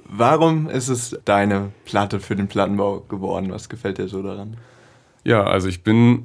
Warum 0.04 0.68
ist 0.68 0.88
es 0.88 1.18
deine 1.24 1.70
Platte 1.84 2.18
für 2.20 2.34
den 2.34 2.48
Plattenbau 2.48 3.00
geworden? 3.00 3.50
Was 3.50 3.68
gefällt 3.68 3.98
dir 3.98 4.08
so 4.08 4.22
daran? 4.22 4.56
Ja, 5.24 5.44
also 5.44 5.68
ich 5.68 5.82
bin 5.82 6.24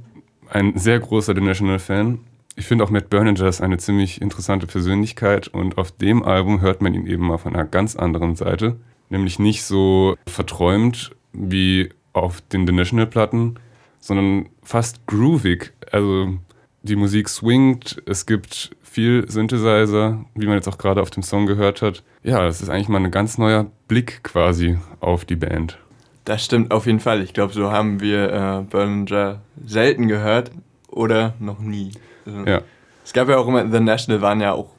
ein 0.49 0.77
sehr 0.77 0.99
großer 0.99 1.35
The 1.35 1.41
National 1.41 1.79
Fan 1.79 2.19
ich 2.55 2.65
finde 2.65 2.83
auch 2.83 2.89
Matt 2.89 3.09
Berninger 3.09 3.47
ist 3.47 3.61
eine 3.61 3.77
ziemlich 3.77 4.21
interessante 4.21 4.67
Persönlichkeit 4.67 5.47
und 5.47 5.77
auf 5.77 5.91
dem 5.91 6.23
Album 6.23 6.61
hört 6.61 6.81
man 6.81 6.93
ihn 6.93 7.07
eben 7.07 7.25
mal 7.25 7.37
von 7.37 7.55
einer 7.55 7.65
ganz 7.65 7.95
anderen 7.95 8.35
Seite. 8.35 8.77
Nämlich 9.09 9.39
nicht 9.39 9.63
so 9.63 10.15
verträumt 10.27 11.15
wie 11.31 11.89
auf 12.13 12.41
den 12.41 12.67
The 12.67 12.73
National 12.73 13.07
Platten, 13.07 13.55
sondern 14.03 14.49
fast 14.63 15.07
groovig. 15.07 15.71
Also 15.89 16.33
die 16.81 16.97
Musik 16.97 17.29
swingt, 17.29 18.01
es 18.05 18.25
gibt 18.25 18.71
viel 18.83 19.29
Synthesizer, 19.31 20.25
wie 20.35 20.45
man 20.45 20.55
jetzt 20.55 20.67
auch 20.67 20.77
gerade 20.77 21.01
auf 21.01 21.09
dem 21.09 21.23
Song 21.23 21.45
gehört 21.45 21.81
hat. 21.81 22.03
Ja, 22.21 22.45
es 22.45 22.61
ist 22.61 22.67
eigentlich 22.67 22.89
mal 22.89 23.01
ein 23.03 23.11
ganz 23.11 23.37
neuer 23.37 23.67
Blick 23.87 24.21
quasi 24.23 24.77
auf 24.99 25.23
die 25.23 25.37
Band. 25.37 25.77
Das 26.25 26.43
stimmt 26.43 26.71
auf 26.71 26.85
jeden 26.85 26.99
Fall. 26.99 27.21
Ich 27.21 27.33
glaube, 27.33 27.53
so 27.53 27.71
haben 27.71 28.01
wir 28.01 28.31
äh, 28.31 28.63
Berninger 28.69 29.39
selten 29.65 30.09
gehört 30.09 30.51
oder 30.89 31.33
noch 31.39 31.59
nie. 31.59 31.91
Also, 32.25 32.43
ja. 32.43 32.61
Es 33.05 33.13
gab 33.13 33.29
ja 33.29 33.37
auch 33.37 33.47
immer, 33.47 33.69
The 33.71 33.79
National 33.79 34.21
waren 34.21 34.41
ja 34.41 34.51
auch 34.51 34.69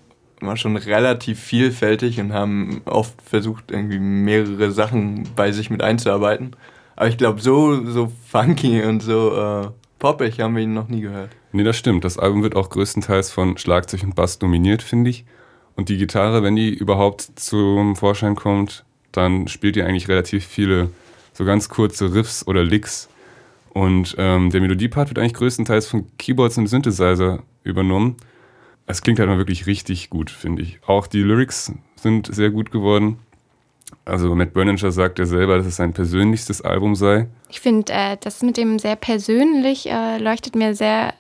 immer 0.41 0.59
schon 0.59 0.77
relativ 0.77 1.41
vielfältig 1.41 2.21
und 2.21 2.35
haben 2.35 2.83
oft 2.85 3.15
versucht, 3.23 3.71
irgendwie 3.71 3.99
mehrere 3.99 4.71
Sachen 4.71 5.27
bei 5.35 5.51
sich 5.51 5.71
mit 5.71 5.83
einzuarbeiten. 5.83 6.55
Aber 6.97 7.09
ich 7.09 7.19
glaube, 7.19 7.41
so, 7.41 7.85
so 7.87 8.13
funky 8.31 8.83
und 8.83 9.01
so 9.01 9.37
äh, 9.37 9.69
poppig 9.99 10.41
haben 10.41 10.57
wir 10.57 10.63
ihn 10.63 10.75
noch 10.75 10.89
nie 10.89 11.01
gehört. 11.01 11.31
Nee, 11.53 11.65
das 11.65 11.77
stimmt. 11.77 12.05
Das 12.05 12.19
Album 12.19 12.43
wird 12.43 12.57
auch 12.57 12.71
größtenteils 12.71 13.31
von 13.31 13.59
Schlagzeug 13.59 14.03
und 14.03 14.15
Bass 14.15 14.39
dominiert, 14.39 14.83
finde 14.83 15.11
ich. 15.11 15.25
Und 15.77 15.89
die 15.89 15.97
Gitarre, 15.97 16.43
wenn 16.43 16.57
die 16.57 16.73
überhaupt 16.73 17.31
zum 17.37 17.97
Vorschein 17.97 18.37
kommt, 18.37 18.85
dann 19.13 19.49
spielt 19.49 19.77
die 19.77 19.83
eigentlich 19.83 20.09
relativ 20.09 20.45
viele 20.45 20.91
so 21.33 21.45
ganz 21.45 21.69
kurze 21.69 22.15
Riffs 22.15 22.47
oder 22.47 22.63
Licks 22.63 23.09
und 23.75 24.15
ähm, 24.19 24.51
der 24.51 24.61
Melodiepart 24.61 25.11
wird 25.11 25.19
eigentlich 25.19 25.35
größtenteils 25.35 25.89
von 25.89 26.07
Keyboards 26.17 26.57
und 26.59 26.69
Synthesizer 26.69 27.43
übernommen. 27.65 28.17
Es 28.87 29.03
klingt 29.03 29.19
halt 29.19 29.29
mal 29.29 29.37
wirklich 29.37 29.67
richtig 29.67 30.11
gut, 30.11 30.31
finde 30.31 30.63
ich. 30.63 30.79
Auch 30.87 31.09
die 31.09 31.23
Lyrics 31.23 31.73
sind 31.97 32.33
sehr 32.33 32.51
gut 32.51 32.71
geworden. 32.71 33.19
Also 34.05 34.35
Matt 34.35 34.53
Berninger 34.53 34.91
sagt 34.93 35.19
ja 35.19 35.25
selber, 35.25 35.57
dass 35.57 35.67
es 35.67 35.77
sein 35.77 35.93
persönlichstes 35.93 36.61
Album 36.61 36.95
sei. 36.95 37.27
Ich 37.49 37.61
finde, 37.61 37.93
äh, 37.93 38.17
das 38.21 38.43
mit 38.43 38.57
dem 38.57 38.79
sehr 38.79 38.97
persönlich 38.97 39.91
äh, 39.91 40.19
leuchtet 40.19 40.57
mir 40.57 40.75
sehr 40.75 41.15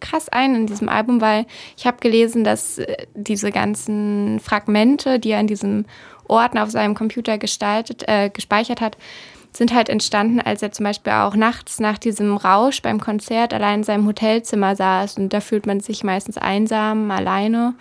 krass 0.00 0.28
ein 0.28 0.54
in 0.54 0.66
diesem 0.66 0.88
Album, 0.88 1.20
weil 1.20 1.46
ich 1.76 1.86
habe 1.86 1.98
gelesen, 2.00 2.44
dass 2.44 2.78
äh, 2.78 3.06
diese 3.14 3.52
ganzen 3.52 4.40
Fragmente, 4.40 5.18
die 5.18 5.30
er 5.30 5.40
in 5.40 5.46
diesem 5.46 5.84
Ordner 6.26 6.64
auf 6.64 6.70
seinem 6.70 6.94
Computer 6.94 7.38
gestaltet, 7.38 8.04
äh, 8.06 8.30
gespeichert 8.30 8.80
hat, 8.80 8.96
sind 9.56 9.72
halt 9.72 9.88
entstanden, 9.88 10.40
als 10.40 10.62
er 10.62 10.72
zum 10.72 10.84
Beispiel 10.84 11.12
auch 11.12 11.36
nachts 11.36 11.78
nach 11.78 11.98
diesem 11.98 12.36
Rausch 12.36 12.82
beim 12.82 13.00
Konzert 13.00 13.54
allein 13.54 13.80
in 13.80 13.84
seinem 13.84 14.06
Hotelzimmer 14.06 14.74
saß. 14.74 15.18
Und 15.18 15.32
da 15.32 15.40
fühlt 15.40 15.66
man 15.66 15.80
sich 15.80 16.02
meistens 16.02 16.38
einsam, 16.38 17.10
alleine. 17.10 17.74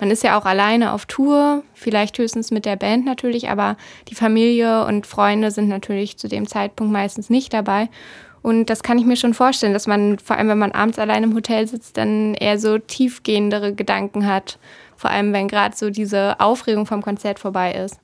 Man 0.00 0.10
ist 0.10 0.24
ja 0.24 0.38
auch 0.38 0.46
alleine 0.46 0.94
auf 0.94 1.04
Tour, 1.04 1.62
vielleicht 1.74 2.16
höchstens 2.16 2.50
mit 2.50 2.64
der 2.64 2.76
Band 2.76 3.04
natürlich, 3.04 3.50
aber 3.50 3.76
die 4.08 4.14
Familie 4.14 4.86
und 4.86 5.06
Freunde 5.06 5.50
sind 5.50 5.68
natürlich 5.68 6.16
zu 6.16 6.26
dem 6.26 6.46
Zeitpunkt 6.46 6.90
meistens 6.90 7.28
nicht 7.28 7.52
dabei. 7.52 7.90
Und 8.40 8.70
das 8.70 8.82
kann 8.82 8.98
ich 8.98 9.04
mir 9.04 9.16
schon 9.16 9.34
vorstellen, 9.34 9.74
dass 9.74 9.86
man, 9.86 10.18
vor 10.18 10.36
allem 10.36 10.48
wenn 10.48 10.58
man 10.58 10.72
abends 10.72 10.98
allein 10.98 11.22
im 11.22 11.34
Hotel 11.34 11.68
sitzt, 11.68 11.98
dann 11.98 12.32
eher 12.32 12.58
so 12.58 12.78
tiefgehendere 12.78 13.74
Gedanken 13.74 14.26
hat. 14.26 14.58
Vor 14.96 15.10
allem, 15.10 15.34
wenn 15.34 15.48
gerade 15.48 15.76
so 15.76 15.90
diese 15.90 16.40
Aufregung 16.40 16.86
vom 16.86 17.02
Konzert 17.02 17.38
vorbei 17.38 17.72
ist. 17.74 18.00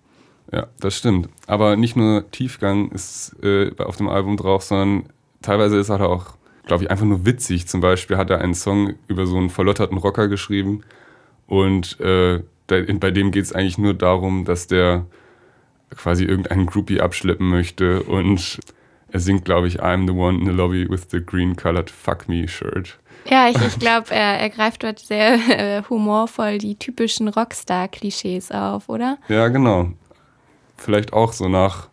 Ja, 0.52 0.66
das 0.78 0.94
stimmt. 0.94 1.30
Aber 1.46 1.76
nicht 1.76 1.96
nur 1.96 2.30
Tiefgang 2.30 2.90
ist 2.90 3.34
äh, 3.42 3.70
auf 3.78 3.96
dem 3.96 4.10
Album 4.10 4.36
drauf, 4.36 4.62
sondern 4.62 5.04
teilweise 5.40 5.78
ist 5.78 5.88
er 5.88 6.06
auch, 6.06 6.34
glaube 6.66 6.84
ich, 6.84 6.90
einfach 6.90 7.06
nur 7.06 7.24
witzig. 7.24 7.66
Zum 7.66 7.80
Beispiel 7.80 8.18
hat 8.18 8.28
er 8.28 8.42
einen 8.42 8.54
Song 8.54 8.96
über 9.08 9.26
so 9.26 9.38
einen 9.38 9.48
verlotterten 9.48 9.96
Rocker 9.96 10.28
geschrieben 10.28 10.82
und 11.46 11.98
äh, 12.00 12.42
bei 12.66 13.10
dem 13.10 13.30
geht 13.30 13.44
es 13.44 13.52
eigentlich 13.52 13.78
nur 13.78 13.94
darum, 13.94 14.44
dass 14.44 14.66
der 14.66 15.06
quasi 15.94 16.24
irgendeinen 16.24 16.66
Groupie 16.66 17.00
abschleppen 17.00 17.48
möchte 17.48 18.02
und 18.02 18.58
er 19.12 19.20
singt, 19.20 19.44
glaube 19.44 19.68
ich, 19.68 19.80
I'm 19.80 20.06
the 20.06 20.12
one 20.12 20.38
in 20.38 20.46
the 20.46 20.52
lobby 20.52 20.88
with 20.88 21.06
the 21.10 21.20
green 21.24 21.54
colored 21.54 21.90
fuck 21.90 22.28
me 22.28 22.48
shirt. 22.48 22.98
Ja, 23.30 23.48
ich, 23.48 23.56
ich 23.64 23.78
glaube, 23.78 24.10
er, 24.10 24.40
er 24.40 24.50
greift 24.50 24.82
dort 24.82 24.98
sehr 24.98 25.34
äh, 25.48 25.82
humorvoll 25.88 26.58
die 26.58 26.76
typischen 26.76 27.28
Rockstar-Klischees 27.28 28.50
auf, 28.50 28.88
oder? 28.88 29.18
Ja, 29.28 29.48
genau 29.48 29.92
vielleicht 30.76 31.12
auch 31.12 31.32
so 31.32 31.48
nach, 31.48 31.88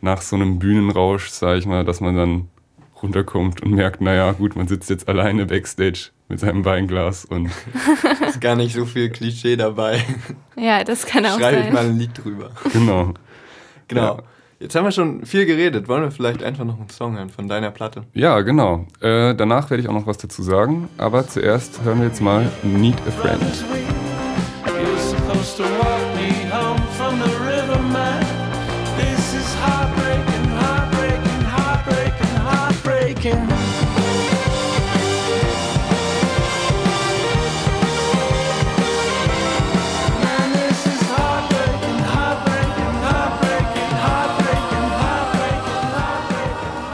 nach 0.00 0.22
so 0.22 0.36
einem 0.36 0.58
Bühnenrausch, 0.58 1.28
sage 1.28 1.58
ich 1.58 1.66
mal, 1.66 1.84
dass 1.84 2.00
man 2.00 2.16
dann 2.16 2.48
runterkommt 3.02 3.62
und 3.62 3.72
merkt, 3.72 4.00
naja, 4.00 4.32
gut, 4.32 4.56
man 4.56 4.68
sitzt 4.68 4.90
jetzt 4.90 5.08
alleine 5.08 5.46
backstage 5.46 6.10
mit 6.32 6.40
seinem 6.40 6.64
Weinglas 6.64 7.26
und 7.26 7.50
Ist 8.26 8.40
gar 8.40 8.56
nicht 8.56 8.74
so 8.74 8.86
viel 8.86 9.10
Klischee 9.10 9.54
dabei. 9.54 10.02
Ja, 10.56 10.82
das 10.82 11.04
kann 11.04 11.26
auch 11.26 11.38
Schreibe 11.38 11.58
ich 11.58 11.64
sein. 11.66 11.74
mal 11.74 11.84
ein 11.84 11.98
Lied 11.98 12.10
drüber. 12.24 12.50
genau. 12.72 13.12
Genau. 13.86 14.16
Ja. 14.16 14.22
Jetzt 14.58 14.74
haben 14.74 14.84
wir 14.84 14.92
schon 14.92 15.26
viel 15.26 15.44
geredet. 15.44 15.88
Wollen 15.88 16.02
wir 16.04 16.10
vielleicht 16.10 16.42
einfach 16.42 16.64
noch 16.64 16.78
einen 16.78 16.88
Song 16.88 17.16
hören 17.18 17.28
von 17.28 17.48
deiner 17.48 17.70
Platte? 17.70 18.04
Ja, 18.14 18.40
genau. 18.40 18.86
Äh, 19.00 19.34
danach 19.34 19.68
werde 19.68 19.82
ich 19.82 19.88
auch 19.90 19.92
noch 19.92 20.06
was 20.06 20.16
dazu 20.16 20.42
sagen, 20.42 20.88
aber 20.96 21.28
zuerst 21.28 21.82
hören 21.84 21.98
wir 22.00 22.06
jetzt 22.06 22.22
mal 22.22 22.50
Need 22.62 22.96
a 23.06 23.10
Friend. 23.10 23.42
You're 24.64 24.98
supposed 24.98 25.58
to 25.58 25.64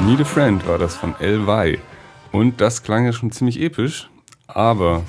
Need 0.09 0.23
a 0.23 0.25
Friend 0.25 0.67
war 0.67 0.79
das 0.79 0.97
von 0.97 1.15
L.Y. 1.21 1.77
Und 2.33 2.63
das 2.63 2.83
klang 2.83 3.05
ja 3.05 3.13
schon 3.13 3.31
ziemlich 3.31 3.61
episch, 3.61 4.09
aber 4.47 5.03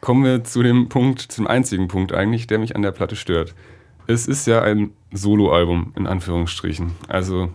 kommen 0.00 0.24
wir 0.24 0.42
zu 0.42 0.64
dem 0.64 0.88
Punkt, 0.88 1.20
zum 1.20 1.46
einzigen 1.46 1.86
Punkt 1.86 2.12
eigentlich, 2.12 2.48
der 2.48 2.58
mich 2.58 2.74
an 2.74 2.82
der 2.82 2.90
Platte 2.90 3.14
stört. 3.14 3.54
Es 4.08 4.26
ist 4.26 4.48
ja 4.48 4.60
ein 4.60 4.90
Soloalbum, 5.12 5.92
in 5.94 6.08
Anführungsstrichen. 6.08 6.90
Also 7.06 7.50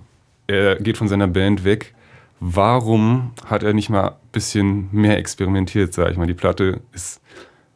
er 0.47 0.77
geht 0.77 0.95
von 0.95 1.09
seiner 1.09 1.27
Band 1.27 1.65
weg. 1.65 1.93
Warum 2.39 3.33
hat 3.45 3.63
er 3.63 3.73
nicht 3.73 3.89
mal 3.89 4.11
ein 4.11 4.15
bisschen 4.31 4.87
mehr 4.93 5.17
experimentiert, 5.17 5.93
sag 5.93 6.11
ich 6.11 6.17
mal? 6.17 6.25
Die 6.25 6.33
Platte 6.33 6.79
ist 6.93 7.21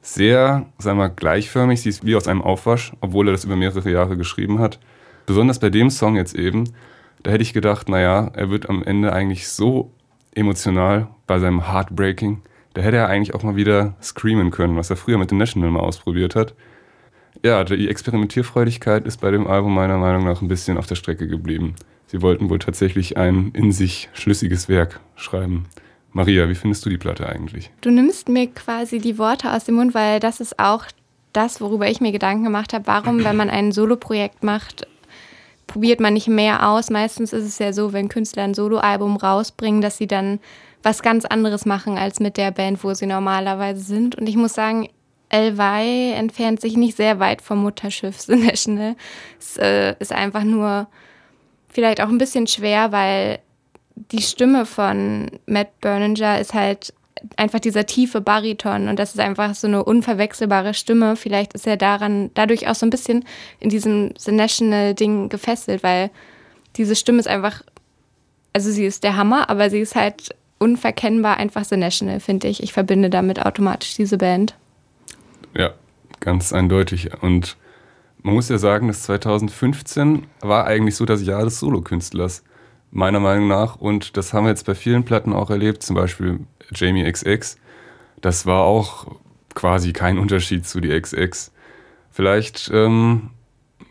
sehr, 0.02 0.68
sagen 0.78 1.00
wir, 1.00 1.10
gleichförmig. 1.10 1.82
Sie 1.82 1.90
ist 1.90 2.06
wie 2.06 2.16
aus 2.16 2.30
einem 2.30 2.42
Aufwasch, 2.42 2.94
obwohl 3.02 3.28
er 3.28 3.34
das 3.34 3.44
über 3.44 3.58
mehrere 3.58 3.92
Jahre 3.92 4.16
geschrieben 4.16 4.60
hat. 4.60 4.80
Besonders 5.26 5.60
bei 5.60 5.70
dem 5.70 5.90
Song 5.90 6.16
jetzt 6.16 6.34
eben, 6.34 6.64
da 7.24 7.32
hätte 7.32 7.44
ich 7.44 7.54
gedacht, 7.54 7.90
naja, 7.90 8.32
er 8.34 8.50
wird 8.50 8.70
am 8.70 8.84
Ende 8.84 9.14
eigentlich 9.14 9.48
so 9.48 9.92
emotional 10.34 11.08
bei 11.28 11.40
seinem 11.40 11.72
Heartbreaking. 11.72 12.42
Da 12.74 12.82
hätte 12.82 12.98
er 12.98 13.08
eigentlich 13.08 13.36
auch 13.36 13.44
mal 13.44 13.56
wieder 13.56 13.96
screamen 14.02 14.52
können, 14.52 14.78
was 14.78 14.90
er 14.90 14.96
früher 14.96 15.18
mit 15.18 15.30
The 15.30 15.36
National 15.36 15.72
mal 15.72 15.82
ausprobiert 15.82 16.36
hat. 16.36 16.54
Ja, 17.44 17.64
die 17.64 17.90
Experimentierfreudigkeit 17.90 19.06
ist 19.06 19.20
bei 19.20 19.32
dem 19.32 19.48
Album 19.48 19.74
meiner 19.74 19.98
Meinung 19.98 20.26
nach 20.26 20.42
ein 20.42 20.48
bisschen 20.48 20.78
auf 20.78 20.86
der 20.86 20.96
Strecke 20.96 21.28
geblieben. 21.28 21.76
Sie 22.08 22.22
wollten 22.22 22.50
wohl 22.50 22.60
tatsächlich 22.60 23.18
ein 23.18 23.52
in 23.54 23.72
sich 23.72 24.10
schlüssiges 24.14 24.70
Werk 24.70 25.00
schreiben. 25.16 25.66
Maria, 26.12 26.50
wie 26.50 26.56
findest 26.56 26.86
du 26.86 26.90
die 26.90 26.98
Platte 26.98 27.28
eigentlich? 27.28 27.72
Du 27.82 27.90
nimmst 27.90 28.28
mir 28.28 28.48
quasi 28.48 29.00
die 29.00 29.18
Worte 29.18 29.54
aus 29.54 29.64
dem 29.64 29.76
Mund, 29.76 29.94
weil 29.94 30.20
das 30.20 30.42
ist 30.42 30.60
auch 30.60 30.86
das, 31.32 31.62
worüber 31.62 31.90
ich 31.90 32.02
mir 32.02 32.12
Gedanken 32.12 32.44
gemacht 32.44 32.74
habe. 32.74 32.86
Warum, 32.88 33.24
wenn 33.24 33.38
man 33.38 33.50
ein 33.50 33.72
Soloprojekt 33.72 34.44
macht, 34.44 34.88
probiert 35.72 36.00
man 36.00 36.14
nicht 36.14 36.28
mehr 36.28 36.68
aus? 36.68 36.90
Meistens 36.90 37.32
ist 37.32 37.46
es 37.46 37.60
ja 37.60 37.72
so, 37.72 37.94
wenn 37.94 38.10
Künstler 38.10 38.44
ein 38.44 38.54
Soloalbum 38.54 39.16
rausbringen, 39.16 39.82
dass 39.82 39.98
sie 39.98 40.08
dann 40.08 40.40
was 40.84 41.02
ganz 41.02 41.26
anderes 41.26 41.66
machen 41.66 41.98
als 41.98 42.20
mit 42.20 42.38
der 42.38 42.52
Band, 42.52 42.84
wo 42.84 42.94
sie 42.94 43.06
normalerweise 43.06 43.82
sind. 43.82 44.16
Und 44.16 44.28
ich 44.28 44.36
muss 44.36 44.54
sagen, 44.54 44.90
LY 45.32 46.12
entfernt 46.12 46.60
sich 46.60 46.76
nicht 46.76 46.98
sehr 46.98 47.20
weit 47.20 47.42
vom 47.42 47.60
Mutterschiff 47.60 48.20
The 48.20 48.36
National. 48.36 48.96
Es 49.40 49.58
äh, 49.58 49.96
ist 50.00 50.12
einfach 50.12 50.44
nur 50.44 50.88
vielleicht 51.70 52.02
auch 52.02 52.10
ein 52.10 52.18
bisschen 52.18 52.48
schwer, 52.48 52.92
weil 52.92 53.40
die 53.96 54.22
Stimme 54.22 54.66
von 54.66 55.32
Matt 55.46 55.80
Berninger 55.80 56.40
ist 56.40 56.54
halt 56.54 56.94
einfach 57.38 57.60
dieser 57.60 57.86
tiefe 57.86 58.22
Bariton 58.22 58.88
und 58.88 58.98
das 58.98 59.12
ist 59.12 59.20
einfach 59.20 59.54
so 59.56 59.68
eine 59.68 59.84
unverwechselbare 59.84 60.74
Stimme. 60.74 61.16
Vielleicht 61.16 61.54
ist 61.54 61.68
er 61.68 61.78
daran 61.78 62.32
dadurch 62.34 62.68
auch 62.68 62.76
so 62.76 62.86
ein 62.86 62.90
bisschen 62.90 63.26
in 63.60 63.70
diesem 63.70 64.14
The 64.18 64.32
National 64.32 64.96
Ding 64.96 65.30
gefesselt, 65.30 65.84
weil 65.84 66.10
diese 66.78 66.96
Stimme 66.96 67.20
ist 67.20 67.28
einfach, 67.28 67.62
also 68.54 68.72
sie 68.72 68.86
ist 68.86 69.04
der 69.04 69.18
Hammer, 69.18 69.50
aber 69.50 69.70
sie 69.70 69.80
ist 69.80 69.96
halt 69.96 70.36
unverkennbar 70.58 71.38
einfach 71.38 71.66
The 71.66 71.78
National, 71.78 72.20
finde 72.20 72.48
ich. 72.48 72.64
Ich 72.64 72.74
verbinde 72.74 73.10
damit 73.10 73.46
automatisch 73.46 73.96
diese 73.96 74.18
Band. 74.18 74.56
Ja, 75.56 75.74
ganz 76.20 76.54
eindeutig. 76.54 77.10
Und 77.22 77.58
man 78.22 78.36
muss 78.36 78.50
ja 78.50 78.58
sagen, 78.58 78.88
das 78.88 79.04
2015 79.04 80.28
war 80.42 80.66
eigentlich 80.66 80.96
so 80.96 81.06
das 81.06 81.26
Jahr 81.26 81.44
des 81.44 81.60
Solokünstlers, 81.60 82.44
meiner 82.92 83.20
Meinung 83.20 83.48
nach. 83.48 83.78
Und 83.78 84.18
das 84.18 84.34
haben 84.34 84.46
wir 84.46 84.50
jetzt 84.50 84.66
bei 84.66 84.76
vielen 84.76 85.04
Platten 85.04 85.34
auch 85.34 85.50
erlebt, 85.50 85.84
zum 85.84 85.96
Beispiel 85.96 86.42
Jamie 86.74 87.10
XX. 87.10 87.58
Das 88.22 88.46
war 88.46 88.64
auch 88.64 89.08
quasi 89.56 89.94
kein 89.94 90.20
Unterschied 90.20 90.68
zu 90.68 90.80
die 90.80 91.00
XX. 91.00 91.52
Vielleicht 92.12 92.70
ähm, 92.74 93.32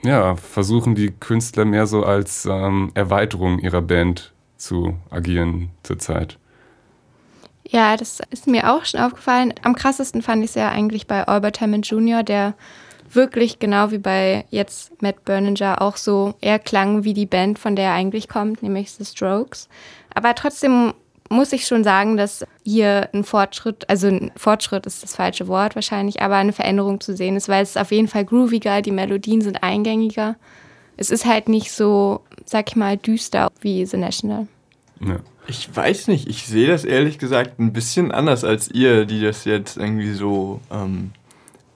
ja, 0.02 0.36
versuchen 0.36 0.94
die 0.94 1.10
Künstler 1.10 1.64
mehr 1.64 1.86
so 1.86 2.04
als 2.04 2.46
ähm, 2.46 2.92
Erweiterung 2.94 3.58
ihrer 3.58 3.82
Band 3.82 4.32
zu 4.56 4.96
agieren 5.10 5.70
zurzeit. 5.82 6.38
Ja, 7.66 7.96
das 7.96 8.20
ist 8.30 8.46
mir 8.46 8.72
auch 8.72 8.84
schon 8.84 9.00
aufgefallen. 9.00 9.54
Am 9.62 9.74
krassesten 9.74 10.22
fand 10.22 10.42
ich 10.42 10.50
es 10.50 10.54
ja 10.54 10.70
eigentlich 10.70 11.06
bei 11.06 11.26
Albert 11.26 11.60
Hammond 11.60 11.86
Jr., 11.86 12.22
der 12.22 12.54
wirklich 13.12 13.58
genau 13.58 13.90
wie 13.90 13.98
bei 13.98 14.44
jetzt 14.50 15.02
Matt 15.02 15.24
Berninger 15.24 15.82
auch 15.82 15.96
so 15.96 16.34
eher 16.40 16.58
klang 16.58 17.04
wie 17.04 17.14
die 17.14 17.26
Band, 17.26 17.58
von 17.58 17.76
der 17.76 17.86
er 17.86 17.94
eigentlich 17.94 18.28
kommt, 18.28 18.62
nämlich 18.62 18.92
The 18.92 19.04
Strokes. 19.04 19.68
Aber 20.14 20.34
trotzdem 20.34 20.94
muss 21.28 21.52
ich 21.52 21.66
schon 21.66 21.84
sagen, 21.84 22.16
dass 22.16 22.44
hier 22.64 23.08
ein 23.12 23.22
Fortschritt, 23.24 23.88
also 23.88 24.08
ein 24.08 24.32
Fortschritt 24.36 24.84
ist 24.86 25.02
das 25.02 25.14
falsche 25.14 25.46
Wort 25.46 25.76
wahrscheinlich, 25.76 26.20
aber 26.22 26.36
eine 26.36 26.52
Veränderung 26.52 27.00
zu 27.00 27.16
sehen 27.16 27.36
ist, 27.36 27.48
weil 27.48 27.62
es 27.62 27.70
ist 27.70 27.78
auf 27.78 27.92
jeden 27.92 28.08
Fall 28.08 28.24
grooviger, 28.24 28.82
die 28.82 28.90
Melodien 28.90 29.40
sind 29.40 29.62
eingängiger. 29.62 30.36
Es 30.96 31.10
ist 31.10 31.24
halt 31.24 31.48
nicht 31.48 31.72
so, 31.72 32.22
sag 32.44 32.68
ich 32.68 32.76
mal, 32.76 32.96
düster 32.96 33.50
wie 33.60 33.86
The 33.86 33.96
National. 33.96 34.48
Ja. 35.00 35.20
Ich 35.46 35.74
weiß 35.74 36.08
nicht, 36.08 36.28
ich 36.28 36.46
sehe 36.46 36.68
das 36.68 36.84
ehrlich 36.84 37.18
gesagt 37.18 37.58
ein 37.58 37.72
bisschen 37.72 38.12
anders 38.12 38.44
als 38.44 38.70
ihr, 38.70 39.04
die 39.04 39.20
das 39.20 39.44
jetzt 39.44 39.78
irgendwie 39.78 40.12
so 40.12 40.60
ähm, 40.70 41.10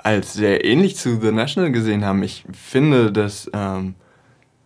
als 0.05 0.35
sehr 0.35 0.64
ähnlich 0.64 0.97
zu 0.97 1.19
The 1.21 1.33
National 1.33 1.73
gesehen 1.73 2.05
haben. 2.05 2.23
Ich 2.23 2.45
finde, 2.53 3.11
dass, 3.11 3.51
ähm, 3.53 3.97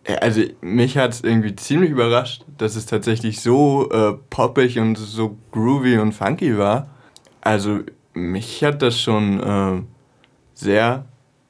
ja, 0.07 0.15
also 0.15 0.41
mich 0.61 0.97
hat 0.97 1.13
es 1.13 1.21
irgendwie 1.21 1.55
ziemlich 1.55 1.89
überrascht, 1.89 2.43
dass 2.57 2.75
es 2.75 2.85
tatsächlich 2.85 3.41
so 3.41 3.89
äh, 3.89 4.13
poppig 4.29 4.77
und 4.77 4.97
so 4.97 5.37
groovy 5.51 5.97
und 5.97 6.11
funky 6.11 6.57
war. 6.57 6.89
Also 7.41 7.79
mich 8.13 8.63
hat 8.63 8.81
das 8.81 8.99
schon 8.99 9.39
äh, 9.41 9.81
sehr 10.53 11.05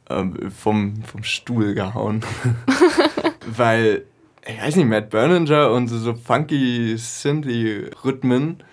äh, 0.08 0.24
vom, 0.56 1.04
vom 1.04 1.24
Stuhl 1.24 1.74
gehauen. 1.74 2.22
Weil 3.58 4.06
ich 4.48 4.62
weiß 4.62 4.76
nicht, 4.78 4.88
Matt 4.88 5.10
Berninger 5.10 5.72
und 5.72 5.88
so, 5.88 5.98
so 5.98 6.14
funky 6.14 6.96
Synthie-Rhythmen, 6.98 8.64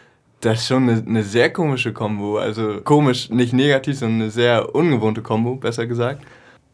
das 0.40 0.61
ist 0.61 0.68
schon 0.68 0.88
eine, 0.88 1.03
eine 1.07 1.22
sehr 1.22 1.53
komische 1.53 1.92
Kombo. 1.92 2.38
Also 2.38 2.81
komisch, 2.83 3.31
nicht 3.31 3.53
negativ, 3.53 3.99
sondern 3.99 4.22
eine 4.22 4.31
sehr 4.31 4.75
ungewohnte 4.75 5.22
Kombo, 5.22 5.57
besser 5.57 5.87
gesagt. 5.87 6.25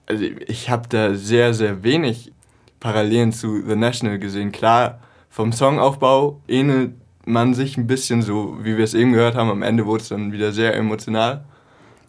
Also 0.06 0.24
ich 0.46 0.68
habe 0.68 0.88
da 0.88 1.14
sehr, 1.14 1.54
sehr 1.54 1.82
wenig 1.82 2.32
Parallelen 2.80 3.32
zu 3.32 3.62
The 3.66 3.76
National 3.76 4.18
gesehen. 4.18 4.50
Klar, 4.52 5.00
vom 5.30 5.52
Songaufbau 5.52 6.40
ähnelt 6.48 6.92
man 7.24 7.54
sich 7.54 7.76
ein 7.76 7.86
bisschen 7.86 8.22
so, 8.22 8.58
wie 8.62 8.76
wir 8.76 8.84
es 8.84 8.94
eben 8.94 9.12
gehört 9.12 9.36
haben. 9.36 9.50
Am 9.50 9.62
Ende 9.62 9.86
wurde 9.86 10.02
es 10.02 10.08
dann 10.08 10.32
wieder 10.32 10.52
sehr 10.52 10.74
emotional 10.74 11.44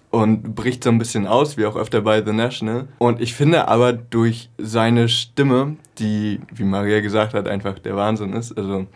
und 0.09 0.55
bricht 0.55 0.83
so 0.83 0.89
ein 0.89 0.97
bisschen 0.97 1.27
aus, 1.27 1.57
wie 1.57 1.65
auch 1.65 1.75
öfter 1.75 2.01
bei 2.01 2.23
The 2.23 2.33
National. 2.33 2.87
Und 2.97 3.21
ich 3.21 3.33
finde 3.33 3.67
aber 3.67 3.93
durch 3.93 4.49
seine 4.57 5.09
Stimme, 5.09 5.77
die, 5.97 6.39
wie 6.53 6.63
Maria 6.63 6.99
gesagt 6.99 7.33
hat, 7.33 7.47
einfach 7.47 7.79
der 7.79 7.95
Wahnsinn 7.95 8.33
ist, 8.33 8.57
also 8.57 8.87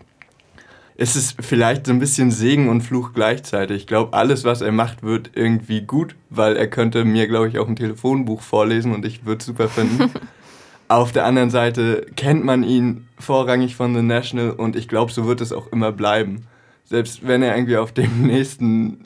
es 0.99 1.15
ist 1.15 1.37
vielleicht 1.43 1.85
so 1.85 1.93
ein 1.93 1.99
bisschen 1.99 2.31
Segen 2.31 2.69
und 2.69 2.81
Fluch 2.81 3.13
gleichzeitig. 3.13 3.77
Ich 3.77 3.87
glaube, 3.87 4.13
alles, 4.13 4.43
was 4.43 4.61
er 4.61 4.71
macht, 4.71 5.03
wird 5.03 5.31
irgendwie 5.35 5.81
gut, 5.81 6.15
weil 6.31 6.57
er 6.57 6.67
könnte 6.67 7.05
mir, 7.05 7.27
glaube 7.27 7.47
ich, 7.47 7.59
auch 7.59 7.67
ein 7.67 7.75
Telefonbuch 7.75 8.41
vorlesen 8.41 8.93
und 8.93 9.05
ich 9.05 9.23
würde 9.23 9.39
es 9.39 9.45
super 9.45 9.69
finden. 9.69 10.11
Auf 10.87 11.11
der 11.11 11.25
anderen 11.25 11.51
Seite 11.51 12.07
kennt 12.15 12.43
man 12.43 12.63
ihn 12.63 13.07
vorrangig 13.19 13.75
von 13.75 13.93
The 13.93 14.01
National 14.01 14.51
und 14.51 14.75
ich 14.75 14.87
glaube, 14.87 15.11
so 15.11 15.27
wird 15.27 15.41
es 15.41 15.53
auch 15.53 15.71
immer 15.71 15.91
bleiben. 15.91 16.47
Selbst 16.85 17.27
wenn 17.27 17.43
er 17.43 17.55
irgendwie 17.55 17.77
auf 17.77 17.91
dem 17.91 18.25
nächsten 18.25 19.01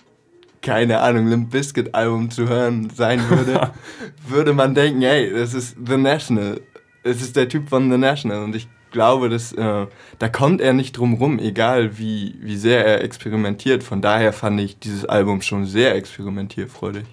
keine 0.61 0.99
Ahnung, 0.99 1.27
Limp 1.27 1.49
Bizkit 1.49 1.95
Album 1.95 2.29
zu 2.29 2.47
hören 2.47 2.91
sein 2.91 3.27
würde, 3.29 3.71
würde 4.27 4.53
man 4.53 4.75
denken, 4.75 5.01
hey, 5.01 5.31
das 5.33 5.55
ist 5.55 5.75
The 5.83 5.97
National. 5.97 6.61
Es 7.03 7.19
ist 7.21 7.35
der 7.35 7.49
Typ 7.49 7.67
von 7.67 7.91
The 7.91 7.97
National 7.97 8.43
und 8.43 8.55
ich 8.55 8.67
glaube, 8.91 9.29
dass, 9.29 9.53
äh, 9.53 9.87
da 10.19 10.29
kommt 10.29 10.61
er 10.61 10.73
nicht 10.73 10.97
drum 10.97 11.15
rum, 11.15 11.39
egal 11.39 11.97
wie, 11.97 12.35
wie 12.39 12.57
sehr 12.57 12.85
er 12.85 13.03
experimentiert. 13.03 13.83
Von 13.83 14.01
daher 14.01 14.33
fand 14.33 14.59
ich 14.61 14.79
dieses 14.79 15.05
Album 15.05 15.41
schon 15.41 15.65
sehr 15.65 15.95
experimentierfreudig. 15.95 17.05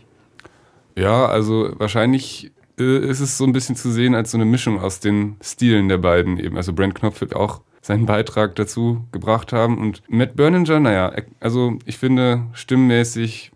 Ja, 0.96 1.26
also 1.26 1.70
wahrscheinlich 1.78 2.50
äh, 2.78 2.98
ist 2.98 3.20
es 3.20 3.38
so 3.38 3.44
ein 3.44 3.52
bisschen 3.52 3.76
zu 3.76 3.90
sehen 3.90 4.14
als 4.14 4.32
so 4.32 4.36
eine 4.36 4.44
Mischung 4.44 4.80
aus 4.80 5.00
den 5.00 5.36
Stilen 5.40 5.88
der 5.88 5.98
beiden 5.98 6.38
eben. 6.38 6.56
Also 6.56 6.72
Brent 6.72 6.94
Knopf 6.94 7.20
wird 7.20 7.34
auch 7.34 7.60
seinen 7.80 8.06
Beitrag 8.06 8.56
dazu 8.56 9.04
gebracht 9.12 9.52
haben 9.52 9.78
und 9.78 10.02
Matt 10.08 10.36
Berninger, 10.36 10.80
naja, 10.80 11.12
also 11.40 11.78
ich 11.86 11.96
finde 11.96 12.46
stimmmäßig 12.52 13.52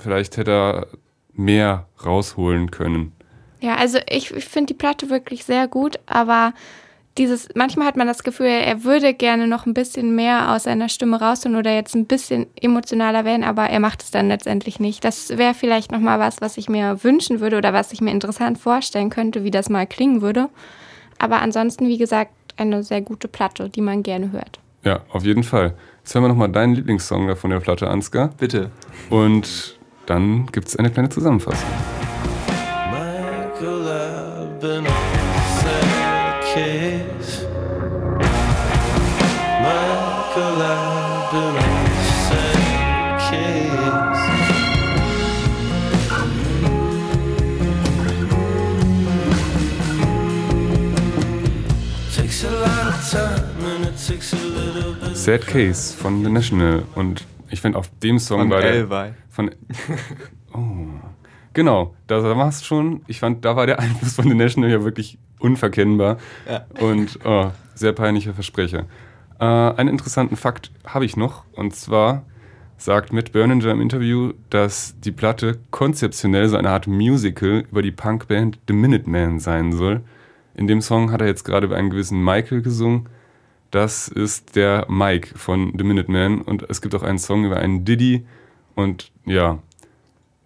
vielleicht 0.00 0.36
hätte 0.36 0.50
er 0.50 0.86
mehr 1.32 1.86
rausholen 2.04 2.70
können. 2.70 3.12
Ja, 3.60 3.76
also 3.76 3.98
ich, 4.08 4.30
ich 4.30 4.44
finde 4.44 4.74
die 4.74 4.78
Platte 4.78 5.10
wirklich 5.10 5.44
sehr 5.44 5.68
gut, 5.68 5.98
aber 6.06 6.52
dieses, 7.16 7.48
manchmal 7.54 7.86
hat 7.86 7.96
man 7.96 8.06
das 8.06 8.24
Gefühl, 8.24 8.46
er 8.46 8.82
würde 8.84 9.14
gerne 9.14 9.46
noch 9.46 9.66
ein 9.66 9.74
bisschen 9.74 10.14
mehr 10.16 10.52
aus 10.52 10.64
seiner 10.64 10.88
Stimme 10.88 11.20
rausholen 11.20 11.56
oder 11.56 11.72
jetzt 11.72 11.94
ein 11.94 12.06
bisschen 12.06 12.46
emotionaler 12.60 13.24
werden, 13.24 13.44
aber 13.44 13.64
er 13.64 13.80
macht 13.80 14.02
es 14.02 14.10
dann 14.10 14.28
letztendlich 14.28 14.80
nicht. 14.80 15.04
Das 15.04 15.36
wäre 15.38 15.54
vielleicht 15.54 15.92
nochmal 15.92 16.18
was, 16.18 16.40
was 16.40 16.56
ich 16.56 16.68
mir 16.68 17.04
wünschen 17.04 17.40
würde 17.40 17.58
oder 17.58 17.72
was 17.72 17.92
ich 17.92 18.00
mir 18.00 18.10
interessant 18.10 18.58
vorstellen 18.58 19.10
könnte, 19.10 19.44
wie 19.44 19.52
das 19.52 19.68
mal 19.68 19.86
klingen 19.86 20.22
würde. 20.22 20.48
Aber 21.18 21.40
ansonsten, 21.40 21.86
wie 21.86 21.98
gesagt, 21.98 22.32
eine 22.56 22.82
sehr 22.82 23.00
gute 23.00 23.28
Platte, 23.28 23.68
die 23.68 23.80
man 23.80 24.02
gerne 24.02 24.32
hört. 24.32 24.58
Ja, 24.82 25.00
auf 25.10 25.24
jeden 25.24 25.44
Fall. 25.44 25.74
Jetzt 25.98 26.14
hören 26.14 26.24
wir 26.24 26.28
nochmal 26.28 26.50
deinen 26.50 26.74
Lieblingssong 26.74 27.28
da 27.28 27.36
von 27.36 27.50
der 27.50 27.60
Platte, 27.60 27.88
Ansgar. 27.88 28.30
Bitte. 28.36 28.70
Und 29.08 29.78
dann 30.06 30.46
gibt 30.46 30.68
es 30.68 30.76
eine 30.76 30.90
kleine 30.90 31.08
Zusammenfassung. 31.08 31.68
Michael, 32.90 33.86
I've 33.86 34.60
been 34.60 34.84
Sad 55.24 55.46
Case 55.46 55.96
von 55.96 56.22
The 56.22 56.30
National. 56.30 56.82
Und 56.94 57.24
ich 57.48 57.62
finde, 57.62 57.78
auf 57.78 57.90
dem 58.02 58.18
Song 58.18 58.40
Von 58.40 58.50
war 58.50 58.60
der. 58.60 58.72
Elvai. 58.72 59.14
Von. 59.30 59.50
Oh. 60.52 60.86
Genau, 61.54 61.94
da 62.06 62.22
war 62.22 62.48
es 62.48 62.62
schon. 62.62 63.00
Ich 63.06 63.20
fand, 63.20 63.42
da 63.44 63.56
war 63.56 63.66
der 63.66 63.78
Einfluss 63.80 64.16
von 64.16 64.28
The 64.28 64.34
National 64.34 64.70
ja 64.70 64.84
wirklich 64.84 65.18
unverkennbar. 65.38 66.18
Ja. 66.46 66.66
Und 66.78 67.18
oh, 67.24 67.50
sehr 67.74 67.92
peinlicher 67.92 68.34
Versprecher. 68.34 68.84
Äh, 69.40 69.44
einen 69.44 69.88
interessanten 69.88 70.36
Fakt 70.36 70.70
habe 70.84 71.06
ich 71.06 71.16
noch. 71.16 71.44
Und 71.54 71.74
zwar 71.74 72.24
sagt 72.76 73.14
Matt 73.14 73.32
Berninger 73.32 73.70
im 73.70 73.80
Interview, 73.80 74.34
dass 74.50 74.94
die 75.00 75.12
Platte 75.12 75.58
konzeptionell 75.70 76.50
so 76.50 76.58
eine 76.58 76.68
Art 76.68 76.86
Musical 76.86 77.64
über 77.70 77.80
die 77.80 77.92
Punkband 77.92 78.58
The 78.68 78.74
Minutemen 78.74 79.40
sein 79.40 79.72
soll. 79.72 80.02
In 80.54 80.66
dem 80.66 80.82
Song 80.82 81.10
hat 81.10 81.22
er 81.22 81.28
jetzt 81.28 81.44
gerade 81.44 81.66
über 81.66 81.76
einen 81.76 81.88
gewissen 81.88 82.22
Michael 82.22 82.60
gesungen. 82.60 83.08
Das 83.74 84.06
ist 84.06 84.54
der 84.54 84.86
Mike 84.88 85.36
von 85.36 85.72
The 85.76 85.82
Minutemen. 85.82 86.42
Und 86.42 86.62
es 86.70 86.80
gibt 86.80 86.94
auch 86.94 87.02
einen 87.02 87.18
Song 87.18 87.44
über 87.44 87.56
einen 87.56 87.84
Diddy. 87.84 88.24
Und 88.76 89.10
ja, 89.26 89.58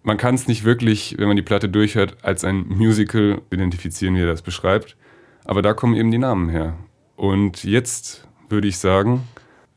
man 0.01 0.17
kann 0.17 0.33
es 0.33 0.47
nicht 0.47 0.63
wirklich, 0.63 1.13
wenn 1.19 1.27
man 1.27 1.35
die 1.35 1.43
Platte 1.43 1.69
durchhört, 1.69 2.17
als 2.23 2.43
ein 2.43 2.65
Musical 2.67 3.43
identifizieren, 3.51 4.15
wie 4.15 4.21
er 4.21 4.25
das 4.25 4.41
beschreibt. 4.41 4.97
Aber 5.45 5.61
da 5.61 5.75
kommen 5.75 5.95
eben 5.95 6.09
die 6.09 6.17
Namen 6.17 6.49
her. 6.49 6.75
Und 7.17 7.63
jetzt 7.63 8.27
würde 8.49 8.67
ich 8.67 8.79
sagen, 8.79 9.27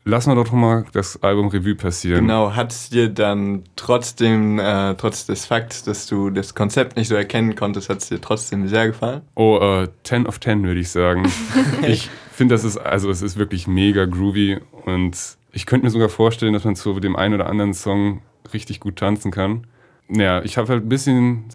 lassen 0.05 0.31
wir 0.31 0.35
doch 0.35 0.51
mal 0.51 0.85
das 0.91 1.21
Album 1.23 1.47
Revue 1.47 1.75
passieren. 1.75 2.21
Genau, 2.21 2.55
hat 2.55 2.71
es 2.71 2.89
dir 2.89 3.09
dann 3.09 3.63
trotzdem, 3.75 4.59
äh, 4.59 4.95
trotz 4.95 5.25
des 5.25 5.45
Fakts, 5.45 5.83
dass 5.83 6.07
du 6.07 6.29
das 6.29 6.55
Konzept 6.55 6.97
nicht 6.97 7.07
so 7.07 7.15
erkennen 7.15 7.55
konntest, 7.55 7.89
hat 7.89 7.99
es 7.99 8.09
dir 8.09 8.19
trotzdem 8.19 8.67
sehr 8.67 8.87
gefallen? 8.87 9.21
Oh, 9.35 9.59
äh, 9.61 9.87
10 10.03 10.27
of 10.27 10.39
10 10.39 10.63
würde 10.63 10.79
ich 10.79 10.89
sagen. 10.89 11.31
ich 11.87 12.09
finde, 12.31 12.55
das 12.55 12.63
ist, 12.63 12.77
also 12.77 13.09
es 13.09 13.21
ist 13.21 13.37
wirklich 13.37 13.67
mega 13.67 14.05
groovy 14.05 14.59
und 14.85 15.17
ich 15.51 15.65
könnte 15.65 15.85
mir 15.85 15.91
sogar 15.91 16.09
vorstellen, 16.09 16.53
dass 16.53 16.63
man 16.63 16.75
zu 16.75 16.99
dem 16.99 17.15
einen 17.15 17.35
oder 17.35 17.47
anderen 17.47 17.73
Song 17.73 18.21
richtig 18.53 18.79
gut 18.79 18.97
tanzen 18.97 19.31
kann. 19.31 19.67
Ja, 20.09 20.41
ich 20.43 20.57
habe 20.57 20.67
halt 20.67 20.83
ein 20.83 20.89
bisschen 20.89 21.45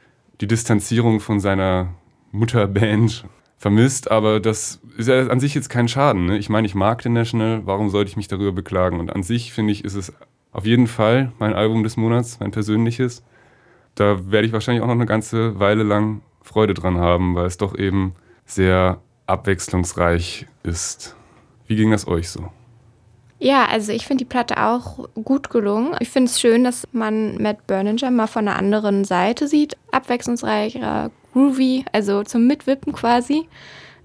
die 0.40 0.46
Distanzierung 0.46 1.20
von 1.20 1.40
seiner 1.40 1.94
Mutterband 2.32 3.24
vermisst, 3.58 4.10
aber 4.10 4.40
das 4.40 4.80
ist 4.96 5.08
ja 5.08 5.26
an 5.26 5.40
sich 5.40 5.54
jetzt 5.54 5.68
kein 5.68 5.88
Schaden. 5.88 6.26
Ne? 6.26 6.38
Ich 6.38 6.48
meine, 6.48 6.66
ich 6.66 6.74
mag 6.74 7.02
den 7.02 7.12
National, 7.12 7.62
warum 7.64 7.90
sollte 7.90 8.08
ich 8.08 8.16
mich 8.16 8.28
darüber 8.28 8.52
beklagen? 8.52 9.00
Und 9.00 9.14
an 9.14 9.22
sich 9.22 9.52
finde 9.52 9.72
ich, 9.72 9.84
ist 9.84 9.94
es 9.94 10.12
auf 10.52 10.64
jeden 10.64 10.86
Fall 10.86 11.32
mein 11.38 11.52
Album 11.52 11.82
des 11.82 11.96
Monats, 11.96 12.38
mein 12.40 12.52
persönliches. 12.52 13.22
Da 13.96 14.30
werde 14.30 14.46
ich 14.46 14.52
wahrscheinlich 14.52 14.82
auch 14.82 14.86
noch 14.86 14.94
eine 14.94 15.06
ganze 15.06 15.58
Weile 15.58 15.82
lang 15.82 16.22
Freude 16.40 16.72
dran 16.72 16.98
haben, 16.98 17.34
weil 17.34 17.46
es 17.46 17.58
doch 17.58 17.76
eben 17.76 18.14
sehr 18.46 19.00
abwechslungsreich 19.26 20.46
ist. 20.62 21.16
Wie 21.66 21.76
ging 21.76 21.90
das 21.90 22.06
euch 22.06 22.30
so? 22.30 22.50
Ja, 23.40 23.66
also 23.66 23.92
ich 23.92 24.06
finde 24.06 24.24
die 24.24 24.28
Platte 24.28 24.64
auch 24.64 25.08
gut 25.22 25.50
gelungen. 25.50 25.94
Ich 26.00 26.08
finde 26.08 26.30
es 26.30 26.40
schön, 26.40 26.64
dass 26.64 26.88
man 26.92 27.40
Matt 27.40 27.66
Berninger 27.66 28.10
mal 28.10 28.26
von 28.26 28.48
einer 28.48 28.58
anderen 28.58 29.04
Seite 29.04 29.46
sieht. 29.46 29.76
Abwechslungsreicher, 29.92 31.10
groovy, 31.32 31.84
also 31.92 32.22
zum 32.22 32.46
Mitwippen 32.46 32.92
quasi. 32.92 33.48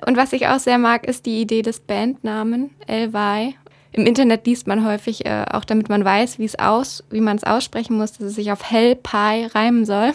Und 0.06 0.18
was 0.18 0.34
ich 0.34 0.48
auch 0.48 0.60
sehr 0.60 0.78
mag, 0.78 1.06
ist 1.08 1.26
die 1.26 1.42
Idee 1.42 1.62
des 1.62 1.80
Bandnamen, 1.80 2.72
Elvai. 2.88 3.56
Im 3.96 4.08
Internet 4.08 4.48
liest 4.48 4.66
man 4.66 4.86
häufig, 4.86 5.26
äh, 5.26 5.46
auch 5.52 5.66
damit 5.66 5.88
man 5.88 6.04
weiß, 6.04 6.40
wie 6.40 6.46
es 6.46 6.58
aus, 6.58 7.04
wie 7.12 7.22
man 7.22 7.38
es 7.38 7.44
aussprechen 7.44 7.96
muss, 7.96 8.14
dass 8.14 8.28
es 8.28 8.36
sich 8.36 8.52
auf 8.52 8.70
Hell 8.70 8.96
Pie 8.96 9.46
reimen 9.54 9.86
soll. 9.86 10.14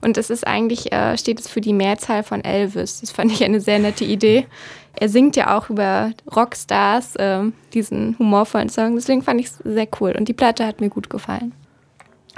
Und 0.00 0.18
es 0.18 0.28
ist 0.28 0.44
eigentlich, 0.44 0.92
äh, 0.92 1.16
steht 1.16 1.38
es 1.38 1.48
für 1.48 1.60
die 1.60 1.72
Mehrzahl 1.72 2.24
von 2.24 2.42
Elvis. 2.42 3.00
Das 3.00 3.12
fand 3.12 3.30
ich 3.30 3.44
eine 3.44 3.60
sehr 3.60 3.78
nette 3.78 4.04
Idee. 4.04 4.46
Er 4.94 5.08
singt 5.08 5.36
ja 5.36 5.56
auch 5.56 5.70
über 5.70 6.10
Rockstars, 6.34 7.14
äh, 7.16 7.44
diesen 7.72 8.16
humorvollen 8.18 8.68
Song. 8.68 8.96
Deswegen 8.96 9.22
fand 9.22 9.40
ich 9.40 9.46
es 9.46 9.58
sehr 9.58 9.88
cool. 10.00 10.14
Und 10.18 10.28
die 10.28 10.34
Platte 10.34 10.66
hat 10.66 10.80
mir 10.80 10.90
gut 10.90 11.08
gefallen. 11.08 11.52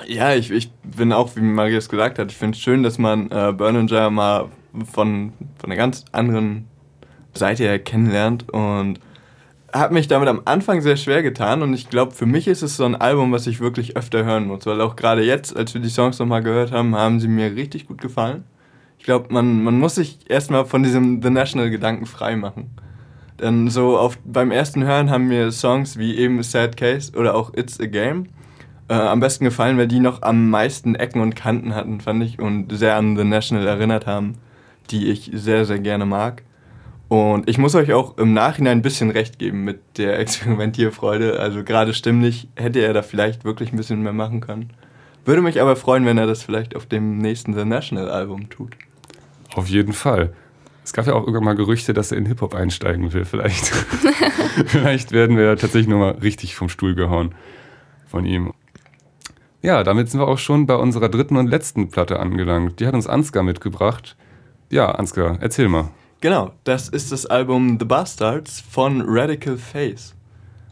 Ja, 0.07 0.35
ich, 0.35 0.50
ich 0.50 0.70
bin 0.83 1.12
auch, 1.12 1.37
wie 1.37 1.40
Marius 1.40 1.88
gesagt 1.88 2.18
hat, 2.18 2.30
ich 2.30 2.37
finde 2.37 2.57
es 2.57 2.62
schön, 2.62 2.83
dass 2.83 2.98
man 2.98 3.30
äh, 3.30 3.52
Berninger 3.52 4.11
mal 4.11 4.48
von, 4.92 5.33
von 5.59 5.70
einer 5.70 5.76
ganz 5.76 6.04
anderen 6.11 6.66
Seite 7.33 7.62
her 7.62 7.78
kennenlernt 7.78 8.50
und 8.50 8.98
habe 9.72 9.94
mich 9.94 10.09
damit 10.09 10.28
am 10.28 10.42
Anfang 10.44 10.80
sehr 10.80 10.96
schwer 10.96 11.22
getan 11.22 11.62
und 11.62 11.74
ich 11.74 11.88
glaube, 11.90 12.12
für 12.12 12.26
mich 12.26 12.48
ist 12.48 12.62
es 12.62 12.76
so 12.76 12.85
ein 12.85 12.94
Album, 12.94 13.33
was 13.33 13.46
ich 13.46 13.61
wirklich 13.61 13.96
öfter 13.96 14.24
hören 14.24 14.46
muss, 14.46 14.66
weil 14.66 14.80
auch 14.80 14.96
gerade 14.96 15.24
jetzt, 15.24 15.57
als 15.57 15.74
wir 15.74 15.80
die 15.80 15.88
Songs 15.88 16.18
nochmal 16.18 16.42
gehört 16.42 16.72
haben, 16.72 16.94
haben 16.94 17.20
sie 17.20 17.28
mir 17.28 17.54
richtig 17.54 17.87
gut 17.87 18.00
gefallen. 18.00 18.44
Ich 18.98 19.04
glaube, 19.04 19.33
man, 19.33 19.62
man 19.62 19.78
muss 19.78 19.96
sich 19.96 20.18
erstmal 20.28 20.64
von 20.64 20.83
diesem 20.83 21.22
The 21.22 21.30
National-Gedanken 21.30 22.07
frei 22.07 22.37
machen. 22.37 22.70
Denn 23.40 23.68
so 23.68 23.98
auf, 23.98 24.16
beim 24.24 24.50
ersten 24.50 24.85
Hören 24.85 25.11
haben 25.11 25.26
mir 25.26 25.50
Songs 25.50 25.98
wie 25.98 26.16
eben 26.16 26.42
Sad 26.42 26.76
Case 26.76 27.12
oder 27.16 27.35
auch 27.35 27.52
It's 27.54 27.80
a 27.80 27.87
Game 27.87 28.28
äh, 28.88 28.94
am 28.94 29.20
besten 29.20 29.44
gefallen, 29.44 29.78
weil 29.78 29.88
die 29.88 30.00
noch 30.00 30.22
am 30.22 30.50
meisten 30.50 30.94
Ecken 30.94 31.20
und 31.20 31.34
Kanten 31.34 31.74
hatten, 31.74 32.00
fand 32.00 32.22
ich, 32.22 32.38
und 32.38 32.70
sehr 32.76 32.96
an 32.96 33.16
The 33.16 33.24
National 33.24 33.66
erinnert 33.66 34.06
haben, 34.06 34.34
die 34.90 35.08
ich 35.08 35.30
sehr, 35.32 35.64
sehr 35.64 35.78
gerne 35.78 36.06
mag. 36.06 36.42
Und 37.08 37.48
ich 37.48 37.58
muss 37.58 37.74
euch 37.74 37.92
auch 37.92 38.18
im 38.18 38.32
Nachhinein 38.32 38.78
ein 38.78 38.82
bisschen 38.82 39.10
recht 39.10 39.38
geben 39.38 39.64
mit 39.64 39.98
der 39.98 40.18
Experimentierfreude. 40.20 41.38
Also 41.38 41.62
gerade 41.62 41.94
stimmlich 41.94 42.48
hätte 42.56 42.80
er 42.80 42.92
da 42.92 43.02
vielleicht 43.02 43.44
wirklich 43.44 43.72
ein 43.72 43.76
bisschen 43.76 44.02
mehr 44.02 44.12
machen 44.12 44.40
können. 44.40 44.70
Würde 45.24 45.40
mich 45.40 45.60
aber 45.60 45.76
freuen, 45.76 46.04
wenn 46.04 46.18
er 46.18 46.26
das 46.26 46.42
vielleicht 46.42 46.76
auf 46.76 46.86
dem 46.86 47.18
nächsten 47.18 47.54
The 47.54 47.64
National 47.64 48.10
Album 48.10 48.50
tut. 48.50 48.76
Auf 49.54 49.68
jeden 49.68 49.92
Fall. 49.92 50.34
Es 50.84 50.92
gab 50.92 51.06
ja 51.06 51.14
auch 51.14 51.20
irgendwann 51.20 51.44
mal 51.44 51.54
Gerüchte, 51.54 51.94
dass 51.94 52.12
er 52.12 52.18
in 52.18 52.26
Hip-Hop 52.26 52.54
einsteigen 52.54 53.14
will. 53.14 53.24
Vielleicht, 53.24 53.66
vielleicht 54.66 55.12
werden 55.12 55.38
wir 55.38 55.56
tatsächlich 55.56 55.88
nochmal 55.88 56.12
richtig 56.20 56.54
vom 56.56 56.68
Stuhl 56.68 56.94
gehauen 56.94 57.34
von 58.06 58.26
ihm. 58.26 58.52
Ja, 59.64 59.83
damit 59.83 60.11
sind 60.11 60.20
wir 60.20 60.29
auch 60.29 60.37
schon 60.37 60.66
bei 60.66 60.74
unserer 60.74 61.09
dritten 61.09 61.38
und 61.38 61.46
letzten 61.46 61.88
Platte 61.88 62.20
angelangt. 62.20 62.81
Die 62.81 62.87
hat 62.87 62.92
uns 62.92 63.07
Ansgar 63.07 63.42
mitgebracht. 63.42 64.14
Ja, 64.70 64.90
Ansgar, 64.90 65.38
erzähl 65.40 65.70
mal. 65.70 65.88
Genau, 66.20 66.53
das 66.64 66.90
ist 66.90 67.12
das 67.12 67.24
Album 67.24 67.79
The 67.81 67.87
Bastards 67.87 68.61
von 68.61 69.03
Radical 69.07 69.57
Face. 69.57 70.14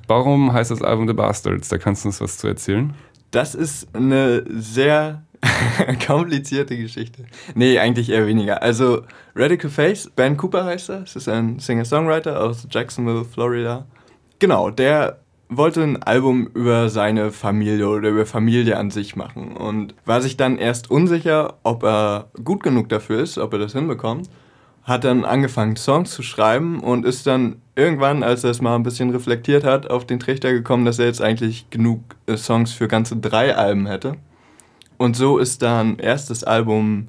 Warum 0.09 0.53
heißt 0.53 0.73
das 0.73 0.83
Album 0.83 1.09
The 1.09 1.15
Bastards? 1.15 1.71
Da 1.71 1.79
kannst 1.79 2.05
du 2.05 2.11
uns 2.11 2.21
was 2.21 2.37
zu 2.37 2.49
erzählen. 2.49 2.93
Das 3.31 3.55
ist 3.55 3.89
eine 3.97 4.45
sehr 4.51 5.23
komplizierte 6.07 6.77
Geschichte. 6.77 7.25
Nee, 7.55 7.79
eigentlich 7.79 8.11
eher 8.11 8.27
weniger. 8.27 8.61
Also, 8.61 9.05
Radical 9.35 9.71
Face, 9.71 10.11
Ben 10.15 10.37
Cooper 10.37 10.67
heißt 10.67 10.91
er. 10.91 11.05
Es 11.05 11.17
ist 11.17 11.31
ein 11.31 11.59
Singer-Songwriter 11.59 12.43
aus 12.43 12.67
Jacksonville, 12.71 13.25
Florida. 13.25 13.87
Genau, 14.39 14.69
der 14.69 15.22
wollte 15.57 15.83
ein 15.83 16.03
Album 16.03 16.49
über 16.55 16.89
seine 16.89 17.31
Familie 17.31 17.89
oder 17.89 18.11
über 18.11 18.27
Familie 18.27 18.77
an 18.77 18.91
sich 18.91 19.17
machen 19.17 19.57
und 19.57 19.95
war 20.05 20.21
sich 20.21 20.37
dann 20.37 20.59
erst 20.59 20.91
unsicher, 20.91 21.55
ob 21.63 21.83
er 21.83 22.31
gut 22.43 22.63
genug 22.63 22.89
dafür 22.89 23.21
ist, 23.21 23.39
ob 23.39 23.53
er 23.53 23.59
das 23.59 23.73
hinbekommt. 23.73 24.29
Hat 24.85 25.05
dann 25.05 25.25
angefangen, 25.25 25.77
Songs 25.77 26.11
zu 26.11 26.23
schreiben 26.23 26.81
und 26.81 27.05
ist 27.05 27.27
dann 27.27 27.57
irgendwann, 27.77 28.23
als 28.23 28.43
er 28.45 28.51
es 28.51 28.61
mal 28.61 28.75
ein 28.75 28.83
bisschen 28.83 29.11
reflektiert 29.11 29.65
hat, 29.65 29.89
auf 29.89 30.07
den 30.07 30.19
Trichter 30.19 30.53
gekommen, 30.53 30.85
dass 30.85 30.99
er 30.99 31.07
jetzt 31.07 31.23
eigentlich 31.23 31.71
genug 31.71 32.01
äh, 32.27 32.37
Songs 32.37 32.73
für 32.73 32.89
ganze 32.89 33.17
drei 33.17 33.55
Alben 33.55 33.87
hätte. 33.87 34.17
Und 34.99 35.17
so 35.17 35.39
ist 35.39 35.63
dann 35.63 35.99
erst 35.99 36.31
das 36.31 36.45
Album 36.45 37.09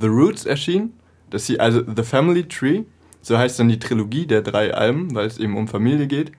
The 0.00 0.06
Roots 0.06 0.44
erschienen, 0.44 0.92
das 1.30 1.46
hier, 1.46 1.60
also 1.60 1.82
The 1.84 2.02
Family 2.02 2.46
Tree, 2.46 2.82
so 3.22 3.38
heißt 3.38 3.58
dann 3.58 3.68
die 3.68 3.78
Trilogie 3.78 4.26
der 4.26 4.42
drei 4.42 4.74
Alben, 4.74 5.14
weil 5.14 5.26
es 5.26 5.38
eben 5.38 5.56
um 5.56 5.66
Familie 5.66 6.06
geht. 6.06 6.32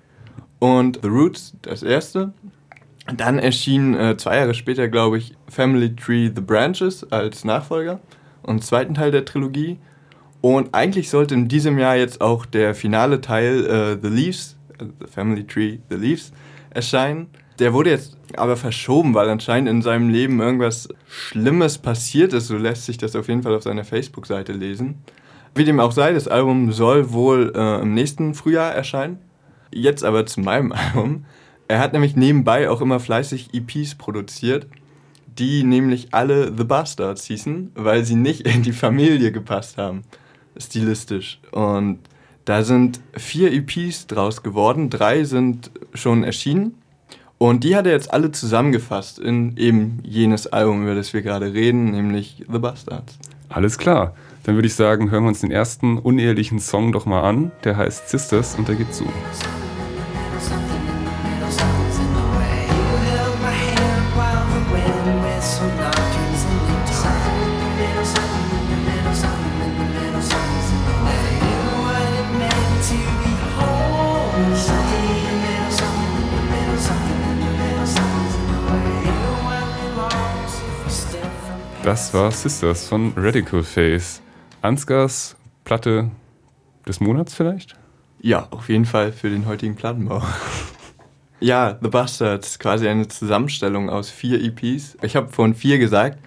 Und 0.66 1.02
The 1.04 1.10
Roots, 1.10 1.54
das 1.62 1.84
erste, 1.84 2.34
Dann 3.16 3.38
erschien 3.38 3.94
äh, 3.94 4.18
zwei 4.18 4.38
Jahre 4.38 4.56
später, 4.56 4.88
glaube 4.88 5.20
ich, 5.20 5.36
Family 5.48 5.96
Tree 5.96 6.32
The 6.36 6.42
Branches 6.42 7.06
als 7.12 7.46
Nachfolger 7.46 8.00
und 8.42 8.64
zweiten 8.64 8.96
Teil 8.96 9.12
der 9.12 9.26
Trilogie. 9.26 9.78
Und 10.42 10.74
eigentlich 10.74 11.12
sollte 11.12 11.36
in 11.36 11.48
diesem 11.48 11.78
Jahr 11.78 11.96
jetzt 11.98 12.20
auch 12.20 12.48
der 12.48 12.74
finale 12.74 13.22
Teil 13.22 13.64
äh, 13.68 14.00
The 14.02 14.08
Leaves, 14.08 14.58
äh, 14.80 14.86
The 15.02 15.06
Family 15.06 15.46
Tree 15.46 15.78
The 15.92 15.98
Leaves, 15.98 16.32
erscheinen. 16.72 17.28
Der 17.60 17.72
wurde 17.72 17.92
jetzt 17.92 18.18
aber 18.36 18.58
verschoben, 18.58 19.14
weil 19.14 19.30
anscheinend 19.30 19.70
in 19.70 19.84
seinem 19.84 20.10
Leben 20.10 20.42
irgendwas 20.42 20.90
Schlimmes 21.08 21.78
passiert 21.78 22.34
ist. 22.34 22.48
So 22.48 22.58
lässt 22.58 22.88
sich 22.88 22.98
das 22.98 23.16
auf 23.16 23.28
jeden 23.28 23.44
Fall 23.44 23.54
auf 23.54 23.62
seiner 23.62 23.84
Facebook-Seite 23.84 24.52
lesen. 24.52 24.96
Wie 25.54 25.64
dem 25.64 25.80
auch 25.80 25.92
sei, 25.92 26.12
das 26.12 26.28
Album 26.28 26.72
soll 26.72 27.14
wohl 27.14 27.54
äh, 27.56 27.82
im 27.84 27.94
nächsten 27.94 28.34
Frühjahr 28.34 28.74
erscheinen. 28.74 29.20
Jetzt 29.72 30.04
aber 30.04 30.26
zu 30.26 30.40
meinem 30.42 30.72
Album. 30.72 31.26
Er 31.68 31.80
hat 31.80 31.94
nämlich 31.94 32.16
nebenbei 32.16 32.70
auch 32.70 32.82
immer 32.82 33.00
fleißig 33.00 33.50
EPs 33.54 33.96
produziert, 33.96 34.68
die 35.38 35.64
nämlich 35.64 36.14
alle 36.14 36.56
The 36.56 36.64
Bastards 36.64 37.26
hießen, 37.26 37.72
weil 37.76 38.06
sie 38.06 38.16
nicht 38.16 38.42
in 38.42 38.64
die 38.64 38.72
Familie 38.72 39.32
gepasst 39.32 39.78
haben, 39.78 40.04
stilistisch. 40.58 41.40
Und 41.52 42.00
da 42.46 42.64
sind 42.64 43.00
vier 43.18 43.52
EPs 43.52 44.08
draus 44.08 44.44
geworden, 44.44 44.90
drei 44.90 45.24
sind 45.24 45.72
schon 45.94 46.24
erschienen. 46.24 46.76
Und 47.38 47.64
die 47.64 47.76
hat 47.76 47.86
er 47.86 47.92
jetzt 47.92 48.14
alle 48.14 48.32
zusammengefasst 48.32 49.20
in 49.20 49.58
eben 49.58 50.00
jenes 50.04 50.48
Album, 50.48 50.84
über 50.84 50.96
das 50.96 51.14
wir 51.14 51.22
gerade 51.22 51.54
reden, 51.54 51.92
nämlich 51.92 52.46
The 52.50 52.60
Bastards. 52.60 53.18
Alles 53.50 53.78
klar. 53.78 54.16
Dann 54.46 54.54
würde 54.54 54.68
ich 54.68 54.76
sagen, 54.76 55.10
hören 55.10 55.24
wir 55.24 55.30
uns 55.30 55.42
den 55.42 55.50
ersten 55.50 55.98
unehelichen 55.98 56.60
Song 56.60 56.92
doch 56.92 57.08
mal 57.08 57.24
an. 57.24 57.52
Der 57.64 57.78
heißt 57.78 58.10
Sisters 58.10 58.54
und 58.56 58.68
der 58.68 58.76
geht 58.76 58.94
so. 58.94 59.06
Das 81.82 82.14
war 82.14 82.32
Sisters 82.32 82.88
von 82.88 83.14
Radical 83.16 83.64
Face. 83.64 84.22
Ansgars 84.66 85.36
Platte 85.64 86.10
des 86.88 87.00
Monats 87.00 87.36
vielleicht? 87.36 87.76
Ja, 88.20 88.48
auf 88.50 88.70
jeden 88.70 88.86
Fall 88.86 89.12
für 89.12 89.30
den 89.30 89.46
heutigen 89.46 89.76
Plattenbau. 89.76 90.24
ja, 91.40 91.78
The 91.82 91.90
Bastards, 91.90 92.58
quasi 92.58 92.88
eine 92.88 93.08
Zusammenstellung 93.08 93.90
aus 93.90 94.10
vier 94.10 94.42
EPs. 94.42 94.98
Ich 95.04 95.16
habe 95.16 95.30
vorhin 95.30 95.54
vier 95.54 95.78
gesagt. 95.78 96.18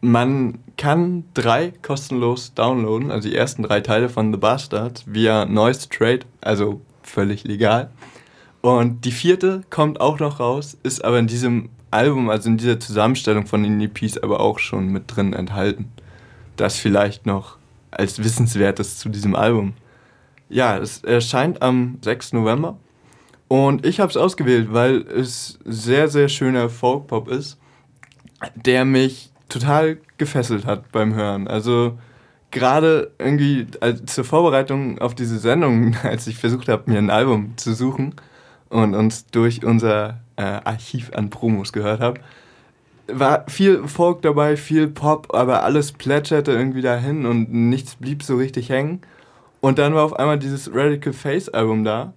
Man 0.00 0.60
kann 0.76 1.24
drei 1.34 1.72
kostenlos 1.82 2.54
downloaden, 2.54 3.10
also 3.10 3.28
die 3.28 3.34
ersten 3.34 3.64
drei 3.64 3.80
Teile 3.80 4.08
von 4.08 4.32
The 4.32 4.38
Bastards 4.38 5.02
via 5.06 5.44
Noise 5.44 5.88
Trade, 5.88 6.20
also 6.40 6.80
völlig 7.02 7.42
legal. 7.42 7.90
Und 8.60 9.04
die 9.04 9.10
vierte 9.10 9.62
kommt 9.70 10.00
auch 10.00 10.20
noch 10.20 10.38
raus, 10.38 10.78
ist 10.84 11.04
aber 11.04 11.18
in 11.18 11.26
diesem 11.26 11.70
Album, 11.90 12.30
also 12.30 12.48
in 12.48 12.58
dieser 12.58 12.78
Zusammenstellung 12.78 13.46
von 13.46 13.64
den 13.64 13.80
EPs, 13.80 14.18
aber 14.18 14.38
auch 14.38 14.60
schon 14.60 14.86
mit 14.88 15.04
drin 15.06 15.32
enthalten. 15.32 15.90
Das 16.54 16.78
vielleicht 16.78 17.26
noch 17.26 17.58
als 17.90 18.22
Wissenswertes 18.22 18.98
zu 18.98 19.08
diesem 19.08 19.34
Album. 19.34 19.74
Ja, 20.48 20.78
es 20.78 21.04
erscheint 21.04 21.62
am 21.62 21.98
6. 22.02 22.32
November 22.32 22.78
und 23.48 23.86
ich 23.86 24.00
habe 24.00 24.10
es 24.10 24.16
ausgewählt, 24.16 24.68
weil 24.72 25.02
es 25.02 25.58
sehr, 25.64 26.08
sehr 26.08 26.28
schöner 26.28 26.68
Folk-Pop 26.68 27.28
ist, 27.28 27.58
der 28.54 28.84
mich 28.84 29.30
total 29.48 29.98
gefesselt 30.18 30.66
hat 30.66 30.92
beim 30.92 31.14
Hören. 31.14 31.48
Also 31.48 31.98
gerade 32.50 33.10
irgendwie 33.18 33.66
zur 34.06 34.24
Vorbereitung 34.24 34.98
auf 34.98 35.14
diese 35.14 35.38
Sendung, 35.38 35.96
als 36.02 36.26
ich 36.26 36.36
versucht 36.36 36.68
habe, 36.68 36.90
mir 36.90 36.98
ein 36.98 37.10
Album 37.10 37.54
zu 37.56 37.74
suchen 37.74 38.14
und 38.68 38.94
uns 38.94 39.26
durch 39.26 39.64
unser 39.64 40.20
äh, 40.36 40.42
Archiv 40.42 41.10
an 41.14 41.30
Promos 41.30 41.72
gehört 41.72 42.00
habe, 42.00 42.20
war 43.10 43.44
viel 43.48 43.88
Folk 43.88 44.22
dabei, 44.22 44.56
viel 44.56 44.88
Pop, 44.88 45.34
aber 45.34 45.62
alles 45.62 45.92
plätscherte 45.92 46.52
irgendwie 46.52 46.82
dahin 46.82 47.26
und 47.26 47.52
nichts 47.52 47.96
blieb 47.96 48.22
so 48.22 48.36
richtig 48.36 48.68
hängen. 48.68 49.00
Und 49.60 49.78
dann 49.78 49.94
war 49.94 50.04
auf 50.04 50.14
einmal 50.14 50.38
dieses 50.38 50.72
Radical 50.72 51.12
Face 51.12 51.48
Album 51.48 51.84
da, 51.84 52.12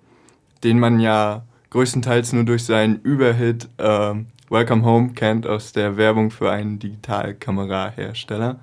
den 0.63 0.79
man 0.79 0.99
ja 0.99 1.43
größtenteils 1.71 2.33
nur 2.33 2.43
durch 2.43 2.65
seinen 2.65 2.99
Überhit 3.01 3.69
äh, 3.77 4.13
Welcome 4.49 4.85
Home 4.85 5.13
kennt 5.13 5.47
aus 5.47 5.71
der 5.71 5.95
Werbung 5.97 6.29
für 6.29 6.51
einen 6.51 6.77
Digitalkamerahersteller. 6.77 8.59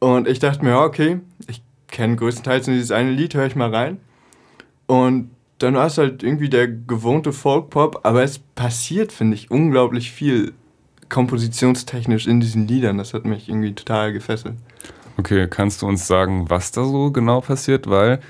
Und 0.00 0.28
ich 0.28 0.40
dachte 0.40 0.64
mir, 0.64 0.78
okay, 0.78 1.20
ich 1.46 1.62
kenne 1.86 2.16
größtenteils 2.16 2.66
nur 2.66 2.76
dieses 2.76 2.90
eine 2.90 3.12
Lied, 3.12 3.34
höre 3.34 3.46
ich 3.46 3.56
mal 3.56 3.74
rein. 3.74 3.98
Und 4.86 5.30
dann 5.58 5.74
war 5.74 5.86
es 5.86 5.98
halt 5.98 6.22
irgendwie 6.22 6.48
der 6.48 6.68
gewohnte 6.68 7.32
Folk-Pop, 7.32 8.00
aber 8.04 8.22
es 8.22 8.38
passiert, 8.38 9.12
finde 9.12 9.36
ich, 9.36 9.50
unglaublich 9.50 10.10
viel 10.10 10.52
kompositionstechnisch 11.08 12.26
in 12.26 12.40
diesen 12.40 12.66
Liedern. 12.66 12.98
Das 12.98 13.14
hat 13.14 13.24
mich 13.24 13.48
irgendwie 13.48 13.74
total 13.74 14.12
gefesselt. 14.12 14.56
Okay, 15.16 15.48
kannst 15.48 15.82
du 15.82 15.86
uns 15.86 16.06
sagen, 16.06 16.48
was 16.48 16.70
da 16.70 16.84
so 16.84 17.10
genau 17.10 17.40
passiert? 17.40 17.88
Weil, 17.88 18.20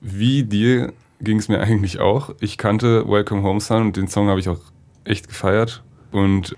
wie 0.00 0.42
dir 0.42 0.92
ging 1.20 1.38
es 1.38 1.48
mir 1.48 1.60
eigentlich 1.60 2.00
auch. 2.00 2.30
Ich 2.40 2.58
kannte 2.58 3.08
Welcome 3.08 3.42
Home 3.42 3.60
Son 3.60 3.82
und 3.82 3.96
den 3.96 4.08
Song 4.08 4.28
habe 4.28 4.40
ich 4.40 4.48
auch 4.48 4.60
echt 5.04 5.28
gefeiert 5.28 5.82
und 6.12 6.56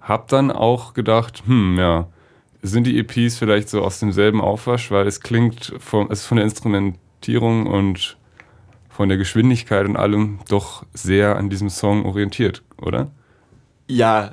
habe 0.00 0.24
dann 0.28 0.50
auch 0.50 0.94
gedacht, 0.94 1.42
hm, 1.46 1.76
ja, 1.78 2.08
sind 2.62 2.86
die 2.86 2.98
EPs 2.98 3.36
vielleicht 3.36 3.68
so 3.68 3.82
aus 3.82 4.00
demselben 4.00 4.40
Aufwasch, 4.40 4.90
weil 4.90 5.06
es 5.06 5.20
klingt 5.20 5.74
vom, 5.78 6.10
es 6.10 6.20
ist 6.20 6.26
von 6.26 6.36
der 6.36 6.44
Instrumentierung 6.44 7.66
und 7.66 8.16
von 8.88 9.08
der 9.08 9.18
Geschwindigkeit 9.18 9.86
und 9.86 9.96
allem 9.96 10.40
doch 10.48 10.84
sehr 10.92 11.36
an 11.36 11.48
diesem 11.48 11.70
Song 11.70 12.04
orientiert, 12.04 12.62
oder? 12.76 13.10
Ja, 13.88 14.32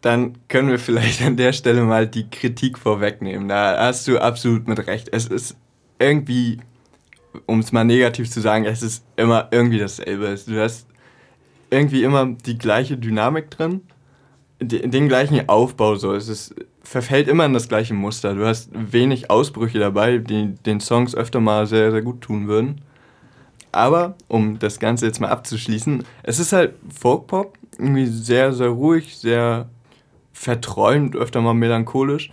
dann 0.00 0.38
können 0.48 0.68
wir 0.68 0.78
vielleicht 0.78 1.22
an 1.26 1.36
der 1.36 1.52
Stelle 1.52 1.82
mal 1.82 2.06
die 2.06 2.28
Kritik 2.28 2.78
vorwegnehmen. 2.78 3.48
Da 3.48 3.76
hast 3.78 4.06
du 4.08 4.18
absolut 4.18 4.68
mit 4.68 4.86
recht. 4.86 5.08
Es 5.12 5.26
ist 5.26 5.56
irgendwie, 5.98 6.60
um 7.46 7.60
es 7.60 7.72
mal 7.72 7.84
negativ 7.84 8.30
zu 8.30 8.40
sagen, 8.40 8.64
es 8.64 8.82
ist 8.82 9.04
immer 9.16 9.48
irgendwie 9.50 9.78
dasselbe. 9.78 10.38
Du 10.46 10.60
hast 10.60 10.86
irgendwie 11.70 12.02
immer 12.02 12.26
die 12.26 12.58
gleiche 12.58 12.96
Dynamik 12.96 13.50
drin, 13.50 13.82
den 14.60 15.08
gleichen 15.08 15.48
Aufbau 15.48 15.96
so. 15.96 16.14
Es 16.14 16.28
ist, 16.28 16.54
verfällt 16.82 17.28
immer 17.28 17.44
in 17.44 17.52
das 17.52 17.68
gleiche 17.68 17.94
Muster. 17.94 18.34
Du 18.34 18.46
hast 18.46 18.70
wenig 18.72 19.30
Ausbrüche 19.30 19.78
dabei, 19.78 20.18
die 20.18 20.54
den 20.54 20.80
Songs 20.80 21.14
öfter 21.14 21.40
mal 21.40 21.66
sehr, 21.66 21.90
sehr 21.90 22.02
gut 22.02 22.22
tun 22.22 22.48
würden. 22.48 22.80
Aber, 23.70 24.16
um 24.28 24.58
das 24.58 24.78
Ganze 24.78 25.06
jetzt 25.06 25.20
mal 25.20 25.28
abzuschließen, 25.28 26.02
es 26.22 26.38
ist 26.38 26.52
halt 26.52 26.74
Folkpop, 26.98 27.58
irgendwie 27.72 28.06
sehr, 28.06 28.52
sehr 28.52 28.68
ruhig, 28.68 29.16
sehr 29.16 29.68
verträumt, 30.32 31.16
öfter 31.16 31.40
mal 31.40 31.54
melancholisch. 31.54 32.30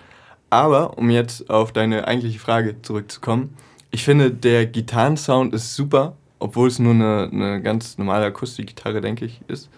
Aber, 0.49 0.97
um 0.97 1.09
jetzt 1.09 1.49
auf 1.49 1.71
deine 1.71 2.07
eigentliche 2.07 2.39
Frage 2.39 2.81
zurückzukommen, 2.81 3.55
ich 3.91 4.03
finde, 4.03 4.31
der 4.31 4.65
Gitarrensound 4.65 5.53
ist 5.53 5.75
super, 5.75 6.15
obwohl 6.39 6.67
es 6.67 6.79
nur 6.79 6.93
eine, 6.93 7.29
eine 7.31 7.61
ganz 7.61 7.97
normale 7.97 8.25
Akustikgitarre, 8.25 9.01
denke 9.01 9.25
ich, 9.25 9.41
ist. 9.47 9.69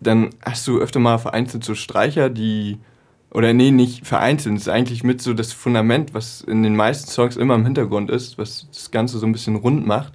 Dann 0.00 0.30
hast 0.42 0.66
du 0.66 0.78
öfter 0.78 0.98
mal 0.98 1.18
vereinzelt 1.18 1.64
so 1.64 1.74
Streicher, 1.74 2.28
die, 2.30 2.78
oder 3.30 3.52
nee, 3.52 3.70
nicht 3.70 4.06
vereinzelt, 4.06 4.56
ist 4.56 4.68
eigentlich 4.68 5.04
mit 5.04 5.22
so 5.22 5.34
das 5.34 5.52
Fundament, 5.52 6.14
was 6.14 6.40
in 6.40 6.62
den 6.62 6.76
meisten 6.76 7.10
Songs 7.10 7.36
immer 7.36 7.54
im 7.54 7.64
Hintergrund 7.64 8.10
ist, 8.10 8.38
was 8.38 8.66
das 8.72 8.90
Ganze 8.90 9.18
so 9.18 9.26
ein 9.26 9.32
bisschen 9.32 9.56
rund 9.56 9.86
macht. 9.86 10.12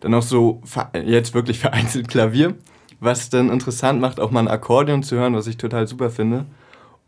Dann 0.00 0.14
auch 0.14 0.22
so 0.22 0.62
jetzt 1.04 1.34
wirklich 1.34 1.58
vereinzelt 1.66 2.08
Klavier, 2.08 2.54
was 3.00 3.30
dann 3.30 3.50
interessant 3.50 4.00
macht, 4.00 4.20
auch 4.20 4.30
mal 4.30 4.40
ein 4.40 4.48
Akkordeon 4.48 5.02
zu 5.02 5.16
hören, 5.16 5.34
was 5.34 5.46
ich 5.46 5.56
total 5.56 5.86
super 5.86 6.10
finde. 6.10 6.46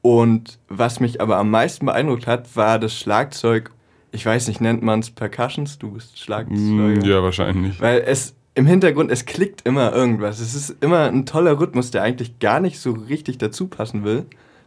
Und 0.08 0.58
was 0.68 1.00
mich 1.00 1.20
aber 1.20 1.36
am 1.36 1.50
meisten 1.50 1.84
beeindruckt 1.84 2.26
hat, 2.26 2.56
war 2.56 2.78
das 2.78 2.94
Schlagzeug. 2.98 3.70
Ich 4.10 4.24
weiß 4.24 4.48
nicht, 4.48 4.58
nennt 4.62 4.82
man 4.82 5.00
es 5.00 5.10
Percussions? 5.10 5.78
Du 5.78 5.90
bist 5.90 6.18
Schlagzeuger. 6.18 6.56
Mm, 6.56 7.04
Ja, 7.04 7.22
wahrscheinlich. 7.22 7.78
Weil 7.78 8.02
es 8.06 8.34
im 8.54 8.64
Hintergrund, 8.64 9.10
es 9.10 9.26
klickt 9.26 9.66
immer 9.66 9.92
irgendwas. 9.92 10.40
Es 10.40 10.54
ist 10.54 10.76
immer 10.80 11.08
ein 11.10 11.26
toller 11.26 11.60
Rhythmus, 11.60 11.90
der 11.90 12.04
eigentlich 12.04 12.38
gar 12.38 12.58
nicht 12.58 12.80
so 12.80 12.92
richtig 12.92 13.36
dazu 13.36 13.66
passen 13.66 14.02
will, 14.02 14.24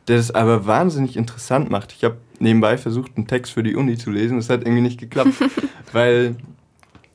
der 0.08 0.18
es 0.20 0.30
aber 0.30 0.68
wahnsinnig 0.68 1.18
interessant 1.18 1.72
macht. 1.72 1.92
Ich 1.94 2.04
habe 2.04 2.18
nebenbei 2.38 2.78
versucht, 2.78 3.14
einen 3.18 3.26
Text 3.26 3.52
für 3.54 3.64
die 3.64 3.76
Uni 3.76 3.98
zu 3.98 4.12
lesen. 4.12 4.38
Das 4.38 4.48
hat 4.48 4.62
irgendwie 4.62 4.82
nicht 4.84 5.00
geklappt, 5.00 5.34
weil, 5.92 6.36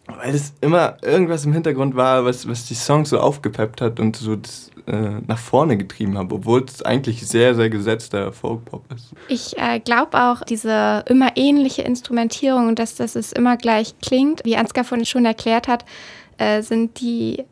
weil 0.06 0.34
es 0.34 0.54
immer 0.60 0.96
irgendwas 1.02 1.44
im 1.44 1.52
Hintergrund 1.52 1.96
war, 1.96 2.24
was, 2.24 2.48
was 2.48 2.66
die 2.66 2.74
Songs 2.74 3.10
so 3.10 3.18
aufgepeppt 3.18 3.80
hat 3.80 3.98
und 4.00 4.16
so 4.16 4.36
das, 4.36 4.70
äh, 4.86 5.20
nach 5.26 5.38
vorne 5.38 5.76
getrieben 5.76 6.16
hat, 6.16 6.32
obwohl 6.32 6.64
es 6.64 6.82
eigentlich 6.82 7.26
sehr, 7.26 7.54
sehr 7.54 7.70
gesetzter 7.70 8.32
Folkpop 8.32 8.84
ist. 8.92 9.12
Ich 9.28 9.58
äh, 9.58 9.80
glaube 9.80 10.16
auch, 10.18 10.42
diese 10.42 11.04
immer 11.08 11.36
ähnliche 11.36 11.82
Instrumentierung 11.82 12.68
und 12.68 12.78
dass, 12.78 12.94
dass 12.94 13.16
es 13.16 13.32
immer 13.32 13.56
gleich 13.56 13.94
klingt, 14.00 14.44
wie 14.44 14.56
Ansgar 14.56 14.84
vorhin 14.84 15.06
schon 15.06 15.24
erklärt 15.24 15.66
hat, 15.66 15.84
äh, 16.38 16.62
sind 16.62 17.00
die 17.00 17.44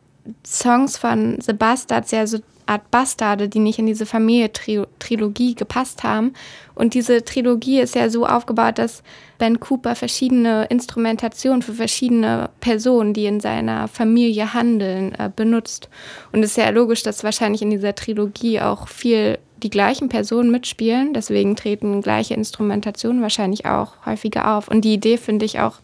Songs 0.47 0.97
von 0.97 1.39
The 1.41 1.53
Bastards 1.53 2.11
ja 2.11 2.27
so 2.27 2.39
Art 2.67 2.91
Bastarde, 2.91 3.49
die 3.49 3.59
nicht 3.59 3.79
in 3.79 3.87
diese 3.87 4.07
Familie-Trilogie 4.07 5.55
gepasst 5.55 6.03
haben. 6.03 6.33
Und 6.75 6.95
diese 6.95 7.25
Trilogie 7.25 7.81
ist 7.81 7.95
ja 7.95 8.09
so 8.09 8.27
aufgebaut, 8.27 8.79
dass 8.79 9.03
Ben 9.39 9.61
Cooper 9.61 9.95
verschiedene 9.95 10.65
Instrumentationen 10.71 11.63
für 11.63 11.75
verschiedene 11.75 12.51
Personen, 12.61 13.13
die 13.13 13.27
in 13.27 13.41
seiner 13.41 13.89
Familie 13.89 14.55
handeln, 14.55 15.15
äh, 15.15 15.31
benutzt. 15.35 15.89
Und 16.33 16.43
es 16.43 16.53
ist 16.53 16.57
ja 16.57 16.71
logisch, 16.71 17.03
dass 17.03 17.25
wahrscheinlich 17.25 17.63
in 17.63 17.71
dieser 17.71 17.95
Trilogie 17.95 18.61
auch 18.61 18.89
viel 18.89 19.39
die 19.63 19.71
gleichen 19.71 20.09
Personen 20.09 20.51
mitspielen. 20.51 21.15
Deswegen 21.15 21.57
treten 21.57 22.01
gleiche 22.01 22.35
Instrumentationen 22.35 23.23
wahrscheinlich 23.23 23.67
auch 23.67 24.07
häufiger 24.07 24.57
auf. 24.57 24.69
Und 24.69 24.83
die 24.83 24.95
Idee 24.95 25.17
finde 25.17 25.45
ich 25.45 25.61
auch 25.61 25.81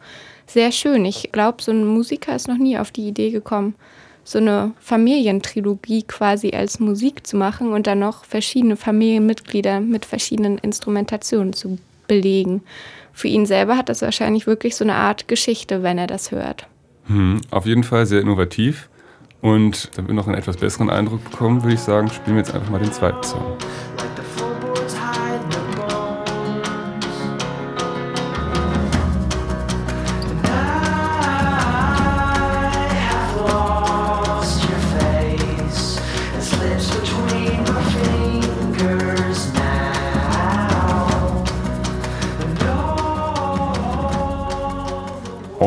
sehr 0.46 0.72
schön. 0.72 1.04
Ich 1.04 1.30
glaube, 1.32 1.62
so 1.62 1.72
ein 1.72 1.86
Musiker 1.86 2.34
ist 2.34 2.48
noch 2.48 2.58
nie 2.58 2.78
auf 2.78 2.90
die 2.90 3.06
Idee 3.06 3.30
gekommen, 3.30 3.74
so 4.30 4.38
eine 4.38 4.72
Familientrilogie 4.78 6.04
quasi 6.04 6.50
als 6.50 6.78
Musik 6.78 7.26
zu 7.26 7.36
machen 7.36 7.72
und 7.72 7.88
dann 7.88 7.98
noch 7.98 8.24
verschiedene 8.24 8.76
Familienmitglieder 8.76 9.80
mit 9.80 10.04
verschiedenen 10.04 10.56
Instrumentationen 10.58 11.52
zu 11.52 11.78
belegen. 12.06 12.62
Für 13.12 13.26
ihn 13.26 13.44
selber 13.44 13.76
hat 13.76 13.88
das 13.88 14.02
wahrscheinlich 14.02 14.46
wirklich 14.46 14.76
so 14.76 14.84
eine 14.84 14.94
Art 14.94 15.26
Geschichte, 15.26 15.82
wenn 15.82 15.98
er 15.98 16.06
das 16.06 16.30
hört. 16.30 16.68
Hm, 17.06 17.40
auf 17.50 17.66
jeden 17.66 17.82
Fall 17.82 18.06
sehr 18.06 18.20
innovativ. 18.20 18.88
Und 19.40 19.90
damit 19.96 20.10
wir 20.10 20.14
noch 20.14 20.28
einen 20.28 20.38
etwas 20.38 20.58
besseren 20.58 20.90
Eindruck 20.90 21.28
bekommen, 21.28 21.64
würde 21.64 21.74
ich 21.74 21.80
sagen, 21.80 22.08
spielen 22.08 22.36
wir 22.36 22.42
jetzt 22.42 22.54
einfach 22.54 22.70
mal 22.70 22.78
den 22.78 22.92
zweiten 22.92 23.22
Song. 23.24 23.56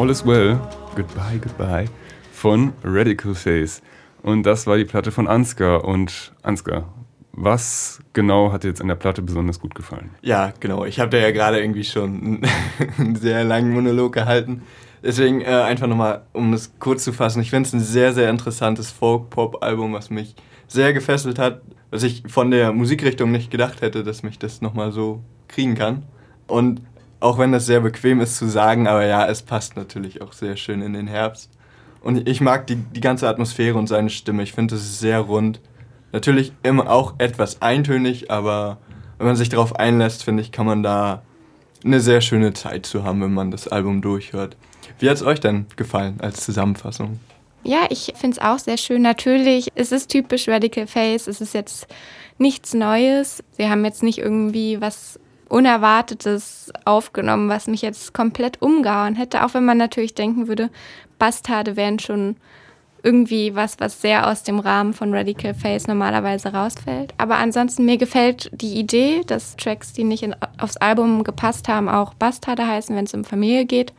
All 0.04 0.10
is 0.10 0.26
Well, 0.26 0.60
Goodbye, 0.98 1.40
Goodbye 1.40 1.86
von 2.34 2.74
Radical 2.84 3.34
Face. 3.34 3.82
Und 4.22 4.44
das 4.44 4.68
war 4.68 4.76
die 4.76 4.84
Platte 4.84 5.14
von 5.14 5.30
Ansgar. 5.30 5.86
Und 5.86 6.34
Ansgar, 6.42 6.94
was 7.32 8.02
genau 8.12 8.52
hat 8.52 8.66
dir 8.66 8.68
jetzt 8.68 8.82
an 8.82 8.90
der 8.90 8.96
Platte 8.96 9.22
besonders 9.22 9.62
gut 9.62 9.76
gefallen? 9.76 10.10
Ja, 10.22 10.52
genau. 10.60 10.84
Ich 10.84 11.00
habe 11.00 11.10
da 11.10 11.20
ja 11.20 11.32
gerade 11.32 11.62
irgendwie 11.62 11.86
schon 11.86 12.44
einen 13.00 13.16
sehr 13.16 13.46
langen 13.46 13.74
Monolog 13.74 14.12
gehalten. 14.12 14.64
Deswegen 15.02 15.40
äh, 15.40 15.46
einfach 15.46 15.88
nochmal, 15.88 16.24
um 16.34 16.52
das 16.52 16.74
kurz 16.80 17.06
zu 17.06 17.14
fassen. 17.14 17.42
Ich 17.42 17.52
finde 17.52 17.68
es 17.68 17.74
ein 17.74 17.80
sehr, 17.80 18.12
sehr 18.12 18.30
interessantes 18.30 18.92
Folk-Pop-Album, 18.92 19.94
was 19.94 20.10
mich 20.10 20.36
sehr 20.68 20.92
gefesselt 20.92 21.40
hat, 21.40 21.62
was 21.92 22.04
ich 22.04 22.24
von 22.28 22.52
der 22.52 22.74
Musikrichtung 22.74 23.32
nicht 23.32 23.52
gedacht 23.52 23.82
hätte, 23.82 24.04
dass 24.04 24.22
mich 24.22 24.38
das 24.38 24.60
nochmal 24.60 24.92
so 24.92 25.24
kriegen 25.48 25.76
kann. 25.76 26.04
Und 26.46 26.82
auch 27.24 27.38
wenn 27.38 27.52
das 27.52 27.66
sehr 27.66 27.80
bequem 27.80 28.20
ist 28.20 28.38
zu 28.38 28.48
sagen, 28.48 28.88
aber 28.88 29.06
ja, 29.06 29.26
es 29.28 29.42
passt 29.42 29.78
natürlich 29.78 30.22
auch 30.22 30.34
sehr 30.34 30.58
schön 30.58 30.82
in 30.82 30.94
den 30.94 31.08
Herbst. 31.08 31.50
Und 32.02 32.28
ich 32.28 32.42
mag 32.42 32.68
die, 32.68 32.76
die 32.76 33.00
ganze 33.00 33.30
Atmosphäre 33.30 33.78
und 33.78 33.88
seine 33.88 34.10
Stimme. 34.10 34.44
Ich 34.44 34.52
finde, 34.52 34.76
es 34.76 35.00
sehr 35.00 35.20
rund. 35.20 35.62
Natürlich 36.12 36.52
immer 36.64 36.92
auch 36.92 37.14
etwas 37.20 37.62
eintönig, 37.62 38.30
aber 38.30 38.78
wenn 39.18 39.28
man 39.28 39.36
sich 39.38 39.48
darauf 39.48 39.78
einlässt, 39.78 40.26
finde 40.26 40.44
ich, 40.44 40.52
kann 40.52 40.66
man 40.66 40.84
da 40.84 41.24
eine 41.84 42.02
sehr 42.02 42.20
schöne 42.20 42.54
Zeit 42.54 42.86
zu 42.86 43.06
haben, 43.06 43.22
wenn 43.22 43.34
man 43.34 43.52
das 43.52 43.70
Album 43.70 44.02
durchhört. 44.02 44.58
Wie 45.00 45.10
hat 45.10 45.16
es 45.16 45.24
euch 45.24 45.40
denn 45.40 45.66
gefallen 45.78 46.20
als 46.20 46.44
Zusammenfassung? 46.44 47.20
Ja, 47.64 47.88
ich 47.90 48.12
finde 48.16 48.38
es 48.38 48.44
auch 48.44 48.60
sehr 48.60 48.78
schön. 48.78 49.02
Natürlich, 49.02 49.70
es 49.76 49.94
ist 49.94 50.10
typisch 50.10 50.50
Radical 50.50 50.88
Face. 50.88 51.28
Es 51.28 51.40
ist 51.40 51.54
jetzt 51.54 51.88
nichts 52.38 52.74
Neues. 52.74 53.42
Sie 53.58 53.70
haben 53.70 53.86
jetzt 53.86 54.04
nicht 54.04 54.18
irgendwie 54.18 54.82
was 54.82 55.20
Unerwartetes 55.54 56.74
aufgenommen, 56.84 57.48
was 57.48 57.68
mich 57.68 57.84
jetzt 57.84 58.14
komplett 58.14 58.62
umgehauen 58.62 59.14
hätte. 59.14 59.46
Auch 59.46 59.54
wenn 59.54 59.66
man 59.66 59.78
natürlich 59.78 60.16
denken 60.16 60.48
würde, 60.48 60.72
Bastarde 61.20 61.76
wären 61.76 62.00
schon 62.00 62.38
irgendwie 63.04 63.54
was, 63.54 63.80
was 63.80 64.02
sehr 64.02 64.28
aus 64.28 64.42
dem 64.44 64.60
Rahmen 64.60 64.94
von 64.94 65.14
Radical 65.14 65.54
Face 65.54 65.88
normalerweise 65.88 66.54
rausfällt. 66.54 67.14
Aber 67.18 67.36
ansonsten, 67.36 67.86
mir 67.86 67.98
gefällt 67.98 68.50
die 68.54 68.80
Idee, 68.80 69.22
dass 69.28 69.56
Tracks, 69.56 69.94
die 69.94 70.06
nicht 70.06 70.24
in, 70.24 70.36
aufs 70.58 70.78
Album 70.78 71.24
gepasst 71.24 71.68
haben, 71.68 71.88
auch 71.88 72.16
Bastarde 72.16 72.66
heißen, 72.66 72.96
wenn 72.96 73.06
es 73.06 73.14
um 73.14 73.24
Familie 73.24 73.66
geht. 73.66 73.94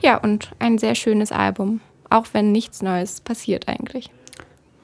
Ja, 0.00 0.18
und 0.18 0.50
ein 0.58 0.76
sehr 0.76 0.94
schönes 0.94 1.32
Album. 1.32 1.80
Auch 2.10 2.26
wenn 2.32 2.52
nichts 2.52 2.82
Neues 2.82 3.22
passiert 3.22 3.66
eigentlich. 3.66 4.10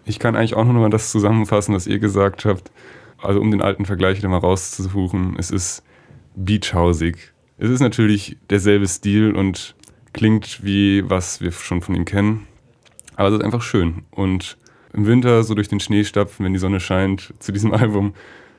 Ich 0.07 0.19
kann 0.19 0.37
eigentlich 0.37 0.55
auch 0.55 0.65
nur 0.65 0.75
mal 0.75 0.89
das 0.89 1.11
zusammenfassen, 1.11 1.75
was 1.75 1.87
ihr 1.87 1.99
gesagt 1.99 2.47
habt. 2.47 2.71
Also 3.21 3.41
um 3.41 3.51
den 3.51 3.61
alten 3.61 3.85
Vergleich 3.85 4.17
wieder 4.17 4.29
mal 4.29 4.39
rauszusuchen, 4.39 5.37
es 5.39 5.51
ist 5.51 5.83
beachhausig. 6.45 7.33
Es 7.59 7.71
ist 7.71 7.81
natürlich 7.81 8.37
derselbe 8.51 8.87
Stil 8.87 9.35
und 9.35 9.75
klingt 10.13 10.65
wie 10.65 11.09
was 11.09 11.41
wir 11.41 11.53
schon 11.53 11.81
von 11.81 11.95
ihm 11.95 12.05
kennen. 12.05 12.47
Aber 13.17 13.29
es 13.29 13.35
ist 13.35 13.45
einfach 13.45 13.63
schön. 13.63 14.05
Und 14.11 14.57
im 14.93 15.07
Winter 15.07 15.43
so 15.43 15.55
durch 15.55 15.69
den 15.69 15.81
Schnee 15.81 16.05
stapfen, 16.05 16.45
wenn 16.45 16.53
die 16.53 16.59
Sonne 16.59 16.81
scheint, 16.81 17.35
zu 17.41 17.53
diesem 17.53 17.73
Album, 17.73 18.15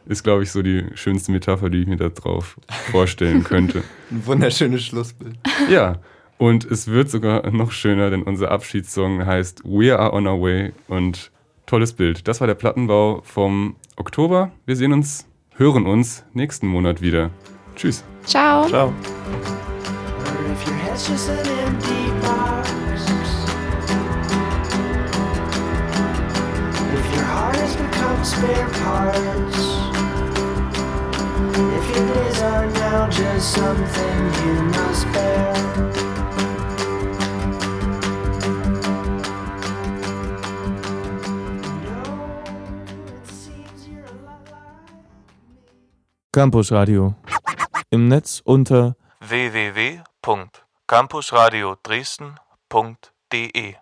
ist, 0.06 0.24
glaube 0.24 0.44
ich, 0.44 0.52
so 0.52 0.62
die 0.62 0.86
schönste 0.96 1.32
Metapher, 1.32 1.70
die 1.70 1.82
ich 1.82 1.88
mir 1.88 1.98
da 1.98 2.10
drauf 2.10 2.58
vorstellen 2.92 3.44
könnte. 3.44 3.84
Ein 4.12 4.26
wunderschönes 4.26 4.84
Schlussbild. 4.86 5.38
Ja, 5.70 6.00
und 6.38 6.66
es 6.66 6.88
wird 6.88 7.10
sogar 7.10 7.52
noch 7.52 7.72
schöner, 7.72 8.10
denn 8.10 8.24
unser 8.24 8.50
Abschiedssong 8.50 9.26
heißt 9.26 9.64
We 9.66 9.98
Are 9.98 10.14
On 10.14 10.26
Our 10.26 10.42
Way 10.42 10.72
und 10.88 11.32
tolles 11.66 11.94
Bild. 11.94 12.28
Das 12.28 12.40
war 12.40 12.48
der 12.48 12.56
Plattenbau 12.56 13.22
vom 13.24 13.76
Oktober. 13.98 14.52
Wir 14.66 14.76
sehen 14.76 14.94
uns, 14.94 15.28
hören 15.58 15.86
uns 15.86 16.24
nächsten 16.34 16.68
Monat 16.68 17.02
wieder. 17.02 17.30
Tschüss. 17.80 18.04
Ciao. 18.26 18.68
Ciao. 18.68 18.94
spare 28.22 28.68
parts. 28.84 29.58
If 31.56 31.86
your 31.96 32.06
days 32.14 32.42
are 32.42 32.68
now 32.68 33.10
just 33.10 33.54
something 33.54 34.18
you 34.44 34.56
must 34.76 35.06
bear. 35.14 35.56
Campus 46.34 46.72
Radio. 46.72 47.16
Im 47.92 48.08
Netz 48.08 48.40
unter 48.46 48.96
www.campusradio 49.20 51.76
Dresden.de 51.82 53.74